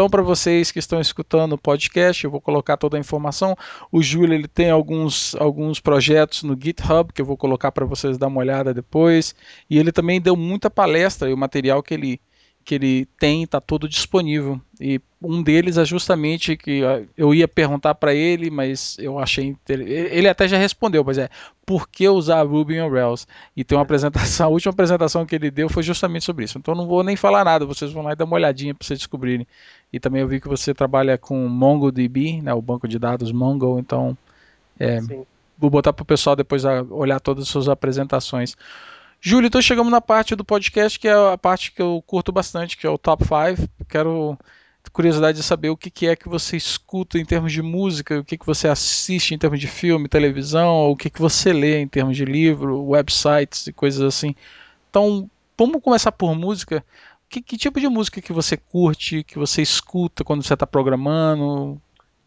[0.00, 3.54] Então, para vocês que estão escutando o podcast, eu vou colocar toda a informação.
[3.92, 8.16] O Júlio ele tem alguns, alguns projetos no GitHub que eu vou colocar para vocês
[8.16, 9.34] dar uma olhada depois.
[9.68, 12.18] E ele também deu muita palestra e o material que ele
[12.70, 14.60] que ele tem está todo disponível.
[14.80, 16.82] E um deles é justamente que
[17.16, 19.80] eu ia perguntar para ele, mas eu achei inter...
[19.80, 21.28] ele até já respondeu, mas é
[21.66, 23.26] por que usar Ruby on Rails?
[23.56, 26.58] E tem uma apresentação, a última apresentação que ele deu foi justamente sobre isso.
[26.58, 29.00] Então não vou nem falar nada, vocês vão lá e dar uma olhadinha para vocês
[29.00, 29.44] descobrirem.
[29.92, 33.80] E também eu vi que você trabalha com MongoDB, né, o banco de dados Mongo,
[33.80, 34.16] então
[34.78, 35.00] é,
[35.58, 38.56] vou botar para o pessoal depois olhar todas as suas apresentações.
[39.22, 42.76] Júlio, então chegamos na parte do podcast que é a parte que eu curto bastante,
[42.76, 43.68] que é o Top 5.
[43.86, 44.38] Quero
[44.92, 48.24] curiosidade de saber o que, que é que você escuta em termos de música, o
[48.24, 51.86] que, que você assiste em termos de filme, televisão, o que, que você lê em
[51.86, 54.34] termos de livro, websites e coisas assim.
[54.88, 56.84] Então, vamos começar por música.
[57.28, 61.80] Que, que tipo de música que você curte, que você escuta quando você está programando?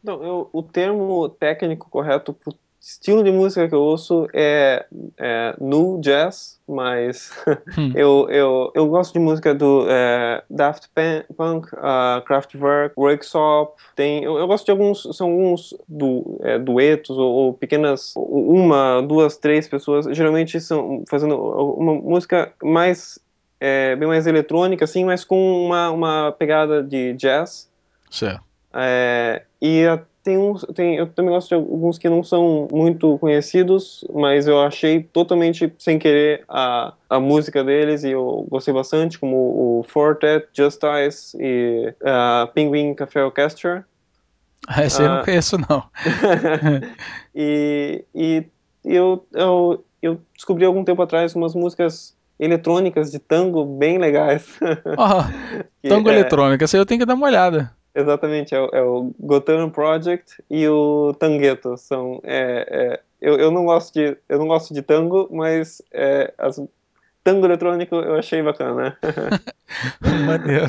[0.03, 2.37] Não, eu, o termo técnico correto
[2.83, 4.85] estilo de música que eu ouço é,
[5.17, 7.31] é nu jazz, mas
[7.79, 7.93] hum.
[7.95, 13.81] eu, eu, eu gosto de música do é, Daft Punk, uh, Kraftwerk, Workshop.
[13.95, 19.01] Tem, eu, eu, gosto de alguns, são alguns du, é, duetos ou, ou, pequenas, uma,
[19.01, 20.05] duas, três pessoas.
[20.15, 23.17] Geralmente são fazendo uma música mais
[23.61, 27.71] é, bem mais eletrônica, assim, mas com uma, uma pegada de jazz.
[28.11, 28.43] Certo.
[28.73, 33.17] É, e a, tem uns, tem, eu também gosto de alguns que não são muito
[33.19, 39.19] conhecidos, mas eu achei totalmente sem querer a, a música deles e eu gostei bastante,
[39.19, 43.85] como o Fortet, Justice e uh, Penguin Café Orchestra.
[44.67, 45.23] Ah, esse uh, eu não ah.
[45.25, 45.83] conheço, não.
[47.35, 48.45] e e
[48.83, 54.59] eu, eu, eu descobri algum tempo atrás umas músicas eletrônicas de tango bem legais.
[54.97, 55.23] Oh,
[55.87, 57.71] tango é, eletrônica, isso aí eu tenho que dar uma olhada.
[57.95, 61.77] Exatamente, é o, é o Gotham Project e o Tangueto.
[61.77, 66.33] São, é, é, eu, eu, não gosto de, eu não gosto de tango, mas é,
[66.37, 66.59] as,
[67.23, 68.97] tango eletrônico eu achei bacana.
[70.25, 70.65] Maneiro.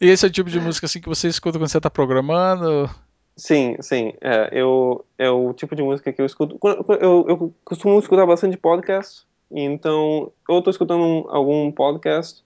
[0.00, 2.88] E esse é o tipo de música assim que você escuta quando você está programando?
[3.36, 4.14] Sim, sim.
[4.20, 6.58] É, eu, é o tipo de música que eu escuto.
[7.00, 12.44] Eu, eu costumo escutar bastante podcast, então eu estou escutando um, algum podcast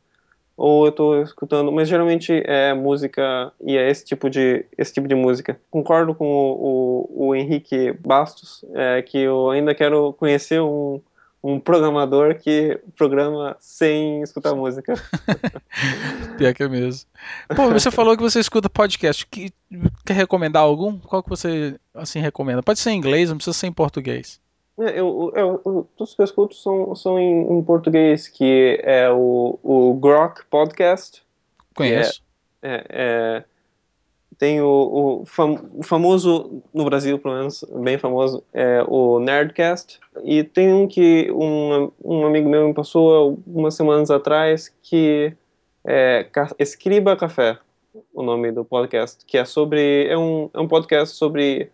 [0.57, 5.09] ou eu estou escutando, mas geralmente é música e é esse tipo de esse tipo
[5.09, 5.59] de música.
[5.71, 11.01] Concordo com o, o, o Henrique Bastos, é, que eu ainda quero conhecer um,
[11.43, 14.95] um programador que programa sem escutar música.
[16.39, 17.09] Pior que é mesmo.
[17.57, 19.27] Pô, você falou que você escuta podcast.
[19.27, 19.53] Que,
[20.05, 20.99] quer recomendar algum?
[20.99, 22.63] Qual que você assim recomenda?
[22.63, 24.41] Pode ser em inglês, não precisa ser em português.
[24.83, 29.09] É, eu, eu, eu, todos que eu escuto são, são em, em, português, que é
[29.09, 31.22] o, o Grok Podcast.
[31.76, 32.20] Conheço.
[32.61, 33.45] É, é,
[34.39, 40.01] tem o, o, fam, o, famoso, no Brasil pelo menos, bem famoso, é o Nerdcast.
[40.24, 45.33] E tem um que um, um amigo meu me passou algumas semanas atrás, que
[45.87, 46.26] é
[46.59, 47.57] Escriba Café,
[48.12, 51.70] o nome do podcast, que é sobre, é um, é um podcast sobre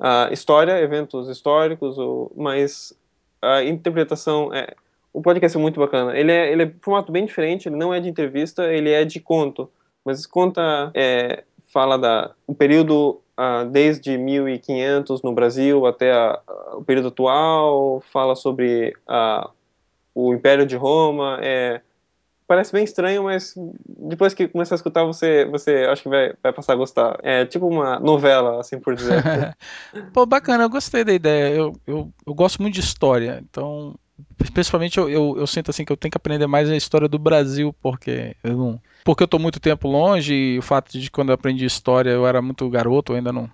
[0.00, 2.92] uh, história, eventos históricos, ou, mas
[3.40, 4.74] a interpretação é
[5.12, 6.16] o podcast é muito bacana.
[6.16, 9.04] Ele é, ele é um formato bem diferente, ele não é de entrevista, ele é
[9.04, 9.68] de conto.
[10.04, 11.42] Mas conta, é,
[11.72, 18.02] fala da o período uh, desde 1500 no Brasil até a, a, o período atual,
[18.12, 19.50] fala sobre uh,
[20.14, 21.80] o Império de Roma, é,
[22.50, 23.54] parece bem estranho, mas
[23.86, 27.16] depois que começar a escutar, você, você acho que vai, vai passar a gostar.
[27.22, 29.22] É tipo uma novela, assim por dizer.
[30.12, 31.54] Pô, bacana, eu gostei da ideia.
[31.54, 33.94] Eu, eu, eu gosto muito de história, então.
[34.52, 37.20] Principalmente eu, eu, eu, sinto assim que eu tenho que aprender mais a história do
[37.20, 38.82] Brasil, porque eu não.
[39.04, 42.26] Porque eu tô muito tempo longe e o fato de quando eu aprendi história eu
[42.26, 43.48] era muito garoto, eu ainda não,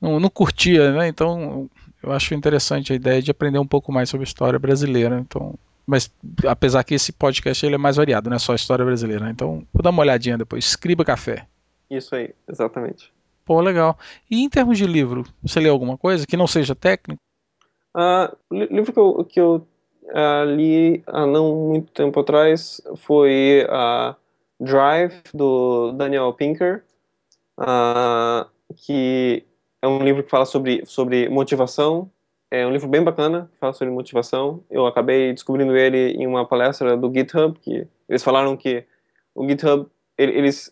[0.00, 1.08] não, não curtia, né?
[1.08, 1.68] Então
[2.00, 5.18] eu acho interessante a ideia de aprender um pouco mais sobre a história brasileira.
[5.18, 6.10] Então mas
[6.46, 9.24] apesar que esse podcast ele é mais variado, não é só história brasileira.
[9.24, 9.30] Né?
[9.30, 10.64] Então, vou dar uma olhadinha depois.
[10.64, 11.46] Escriba Café.
[11.90, 13.12] Isso aí, exatamente.
[13.44, 13.98] Pô, legal.
[14.30, 17.20] E em termos de livro, você leu alguma coisa que não seja técnico?
[17.94, 19.66] Uh, livro que eu, que eu
[20.04, 24.14] uh, li há não muito tempo atrás foi uh,
[24.58, 26.84] Drive, do Daniel Pinker,
[28.76, 29.44] que
[29.82, 32.10] é um livro que fala sobre, sobre motivação
[32.52, 34.62] é um livro bem bacana, fala sobre motivação.
[34.70, 38.84] Eu acabei descobrindo ele em uma palestra do GitHub, que eles falaram que
[39.34, 39.86] o GitHub,
[40.18, 40.70] eles,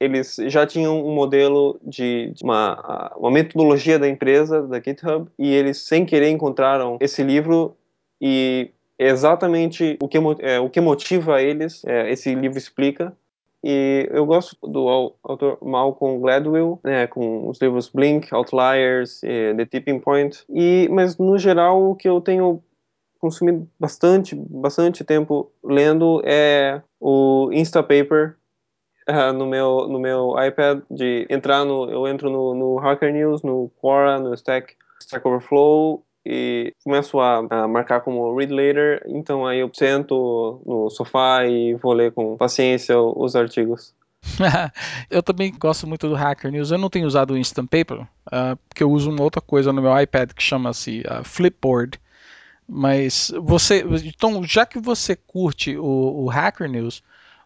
[0.00, 5.52] eles já tinham um modelo de, de uma, uma metodologia da empresa, da GitHub, e
[5.52, 7.76] eles, sem querer, encontraram esse livro
[8.18, 13.14] e exatamente o que, é, o que motiva eles, é, esse livro explica,
[13.66, 20.00] e eu gosto do autor Malcolm Gladwell, né, com os livros Blink, Outliers, The Tipping
[20.00, 20.44] Point.
[20.50, 22.62] E, mas no geral o que eu tenho
[23.18, 28.36] consumido bastante, bastante tempo lendo é o Instapaper
[29.08, 33.42] uh, no meu no meu iPad de entrar no eu entro no, no Hacker News,
[33.42, 39.46] no Quora, no Stack, Stack Overflow e começo a, a, marcar como read later, então
[39.46, 43.94] aí eu sento no sofá e vou ler com paciência os artigos.
[45.10, 46.70] eu também gosto muito do Hacker News.
[46.70, 49.82] Eu não tenho usado o Instant Paper, uh, porque eu uso uma outra coisa no
[49.82, 52.00] meu iPad que chama-se uh, Flipboard.
[52.66, 57.02] Mas você, então, já que você curte o, o Hacker News,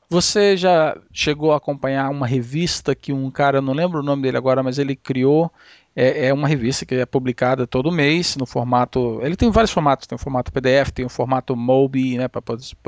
[0.09, 4.37] você já chegou a acompanhar uma revista que um cara, não lembro o nome dele
[4.37, 5.53] agora, mas ele criou
[6.01, 9.19] é, é, uma revista que é publicada todo mês no formato.
[9.21, 12.41] Ele tem vários formatos, tem o formato PDF, tem o formato Mobi, né, para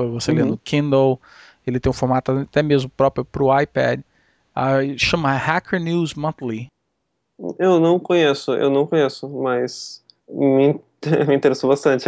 [0.07, 0.37] você uhum.
[0.37, 1.19] ler no Kindle.
[1.67, 3.99] Ele tem um formato até mesmo próprio para o iPad.
[4.55, 6.67] Uh, chama Hacker News Monthly.
[7.59, 10.79] Eu não conheço, eu não conheço, mas me,
[11.27, 12.07] me interessou bastante.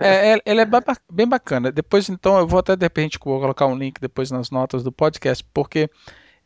[0.00, 0.66] é, é, ele é
[1.10, 1.72] bem bacana.
[1.72, 5.44] Depois, então, eu vou até de repente colocar um link depois nas notas do podcast,
[5.52, 5.90] porque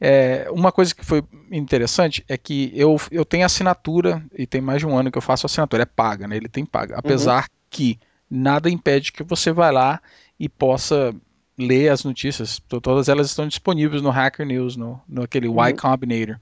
[0.00, 4.80] é, uma coisa que foi interessante é que eu, eu tenho assinatura, e tem mais
[4.80, 6.36] de um ano que eu faço assinatura, é paga, né?
[6.36, 6.94] Ele tem paga.
[6.94, 7.00] Uhum.
[7.00, 7.48] Apesar uhum.
[7.70, 7.98] que
[8.30, 10.00] nada impede que você vá lá
[10.38, 11.14] e possa
[11.58, 12.60] ler as notícias.
[12.68, 15.60] Todas elas estão disponíveis no Hacker News, no, no aquele uhum.
[15.60, 16.38] Y Combinator.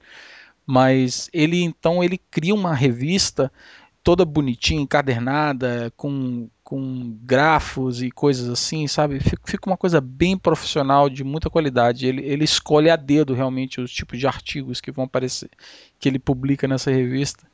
[0.65, 3.51] Mas ele então ele cria uma revista
[4.03, 9.21] toda bonitinha, encadernada, com, com grafos e coisas assim, sabe?
[9.21, 12.05] Fica uma coisa bem profissional, de muita qualidade.
[12.05, 15.49] Ele, ele escolhe a dedo realmente os tipos de artigos que vão aparecer,
[15.97, 17.47] que ele publica nessa revista.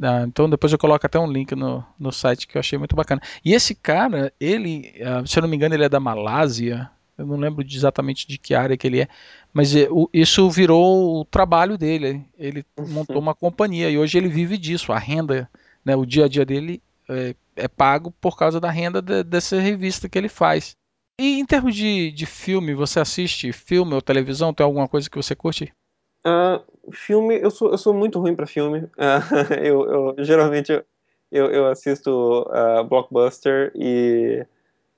[0.00, 2.96] Ah, então depois eu coloco até um link no, no site que eu achei muito
[2.96, 3.20] bacana.
[3.44, 6.90] E esse cara, ele, ah, se eu não me engano, ele é da Malásia.
[7.18, 9.08] Eu não lembro exatamente de que área que ele é,
[9.52, 12.24] mas é, isso virou o trabalho dele.
[12.38, 14.92] Ele montou uma companhia e hoje ele vive disso.
[14.92, 15.46] A renda
[15.84, 19.58] né, o dia a dia dele é, é pago por causa da renda de, dessa
[19.58, 20.76] revista que ele faz.
[21.18, 24.52] E em termos de, de filme, você assiste filme ou televisão?
[24.52, 25.72] Tem alguma coisa que você curte?
[26.26, 28.80] Uh, filme, eu sou, eu sou muito ruim para filme.
[28.80, 30.70] Uh, eu, eu, geralmente
[31.32, 34.44] eu, eu assisto uh, blockbuster e,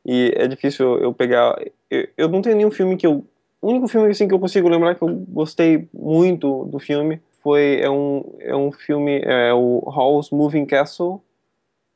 [0.04, 1.56] e é difícil eu pegar.
[1.90, 3.24] Eu, eu não tenho nenhum filme que eu.
[3.60, 7.80] O único filme assim, que eu consigo lembrar que eu gostei muito do filme foi
[7.80, 11.20] é um, é um filme, é o Hall's Moving Castle,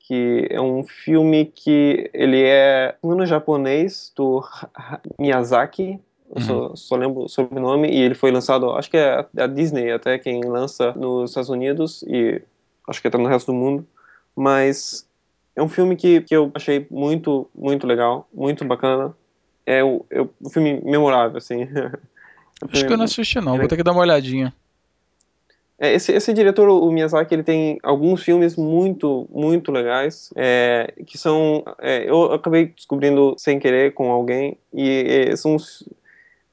[0.03, 4.44] que é um filme que ele é no japonês do
[5.18, 5.98] Miyazaki,
[6.34, 6.76] eu só, uhum.
[6.76, 10.42] só lembro o sobrenome, e ele foi lançado, acho que é a Disney até quem
[10.42, 12.42] lança nos Estados Unidos e
[12.88, 13.86] acho que até no resto do mundo,
[14.34, 15.07] mas
[15.55, 19.14] é um filme que, que eu achei muito, muito legal, muito bacana.
[19.64, 21.68] É o, é um filme memorável, assim.
[22.61, 24.55] É um acho que eu não assisti não, vou ter que dar uma olhadinha.
[25.83, 31.18] É, esse, esse diretor, o Miyazaki, ele tem alguns filmes muito, muito legais, é, que
[31.18, 31.64] são...
[31.80, 35.57] É, eu acabei descobrindo sem querer com alguém, e é, são,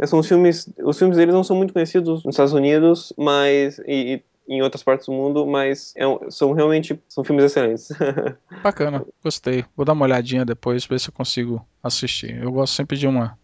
[0.04, 0.68] são os filmes...
[0.84, 3.78] Os filmes dele não são muito conhecidos nos Estados Unidos, mas...
[3.86, 4.16] E,
[4.48, 7.90] e em outras partes do mundo, mas é, são realmente são filmes excelentes.
[8.64, 9.64] Bacana, gostei.
[9.78, 12.42] Vou dar uma olhadinha depois, ver se eu consigo assistir.
[12.42, 13.38] Eu gosto sempre de uma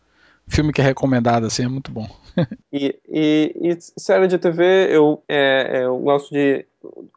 [0.47, 2.07] filme que é recomendado, assim, é muito bom.
[2.71, 6.65] e, e, e, série de TV, eu, é, é, eu gosto de.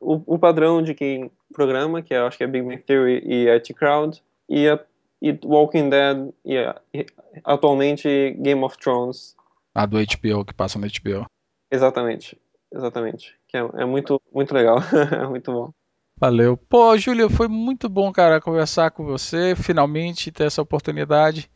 [0.00, 3.48] O, o, padrão de quem programa, que eu acho que é Big Bang Theory e
[3.50, 4.80] IT Crowd, e, a,
[5.20, 7.04] e Walking Dead, e, a, e,
[7.44, 9.36] atualmente Game of Thrones.
[9.74, 11.26] A do HBO, que passa no HBO.
[11.70, 12.38] Exatamente,
[12.72, 13.34] exatamente.
[13.46, 14.78] Que é, é muito, muito legal,
[15.12, 15.72] é muito bom.
[16.20, 16.56] Valeu.
[16.56, 21.48] Pô, Júlio, foi muito bom, cara, conversar com você, finalmente ter essa oportunidade.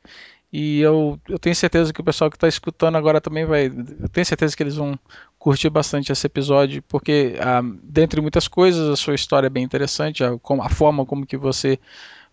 [0.52, 3.66] E eu, eu tenho certeza que o pessoal que está escutando agora também vai.
[3.66, 4.98] Eu tenho certeza que eles vão
[5.38, 10.22] curtir bastante esse episódio, porque, ah, dentre muitas coisas, a sua história é bem interessante,
[10.22, 11.78] a, a forma como que você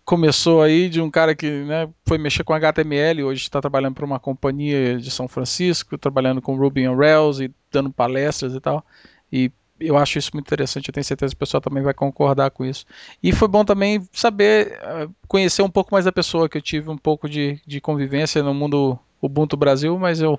[0.04, 4.04] começou aí de um cara que né, foi mexer com HTML, hoje está trabalhando para
[4.04, 8.84] uma companhia de São Francisco, trabalhando com Ruby on Rails e dando palestras e tal.
[9.32, 9.50] E
[9.80, 12.64] eu acho isso muito interessante, eu tenho certeza que o pessoal também vai concordar com
[12.64, 12.84] isso.
[13.22, 16.90] E foi bom também saber, eh, conhecer um pouco mais a pessoa, que eu tive
[16.90, 20.38] um pouco de, de convivência no mundo Ubuntu Brasil, mas eu,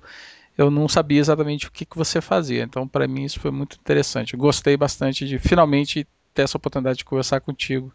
[0.58, 2.64] eu não sabia exatamente o que, que você fazia.
[2.64, 4.34] Então, para mim, isso foi muito interessante.
[4.34, 7.92] Eu gostei bastante de finalmente ter essa oportunidade de conversar contigo.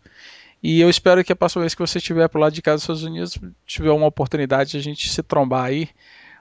[0.63, 2.83] E eu espero que a próxima vez que você estiver por lado de casa dos
[2.83, 5.89] Estados Unidos, tiver uma oportunidade de a gente se trombar aí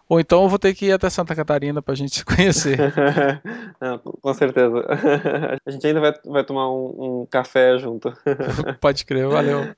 [0.07, 2.77] ou então eu vou ter que ir até Santa Catarina para a gente se conhecer.
[3.81, 4.85] Não, com certeza.
[5.65, 8.13] A gente ainda vai, vai tomar um, um café junto.
[8.79, 9.75] Pode crer, valeu.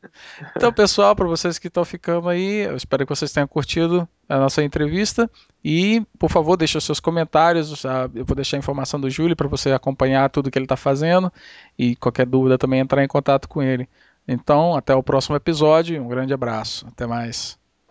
[0.55, 4.37] Então, pessoal, para vocês que estão ficando aí, eu espero que vocês tenham curtido a
[4.37, 5.29] nossa entrevista.
[5.63, 7.83] E, por favor, deixe os seus comentários.
[8.13, 11.31] Eu vou deixar a informação do Júlio para você acompanhar tudo que ele está fazendo.
[11.77, 13.87] E qualquer dúvida também entrar em contato com ele.
[14.27, 16.01] Então, até o próximo episódio.
[16.01, 16.85] Um grande abraço.
[16.87, 17.57] Até mais.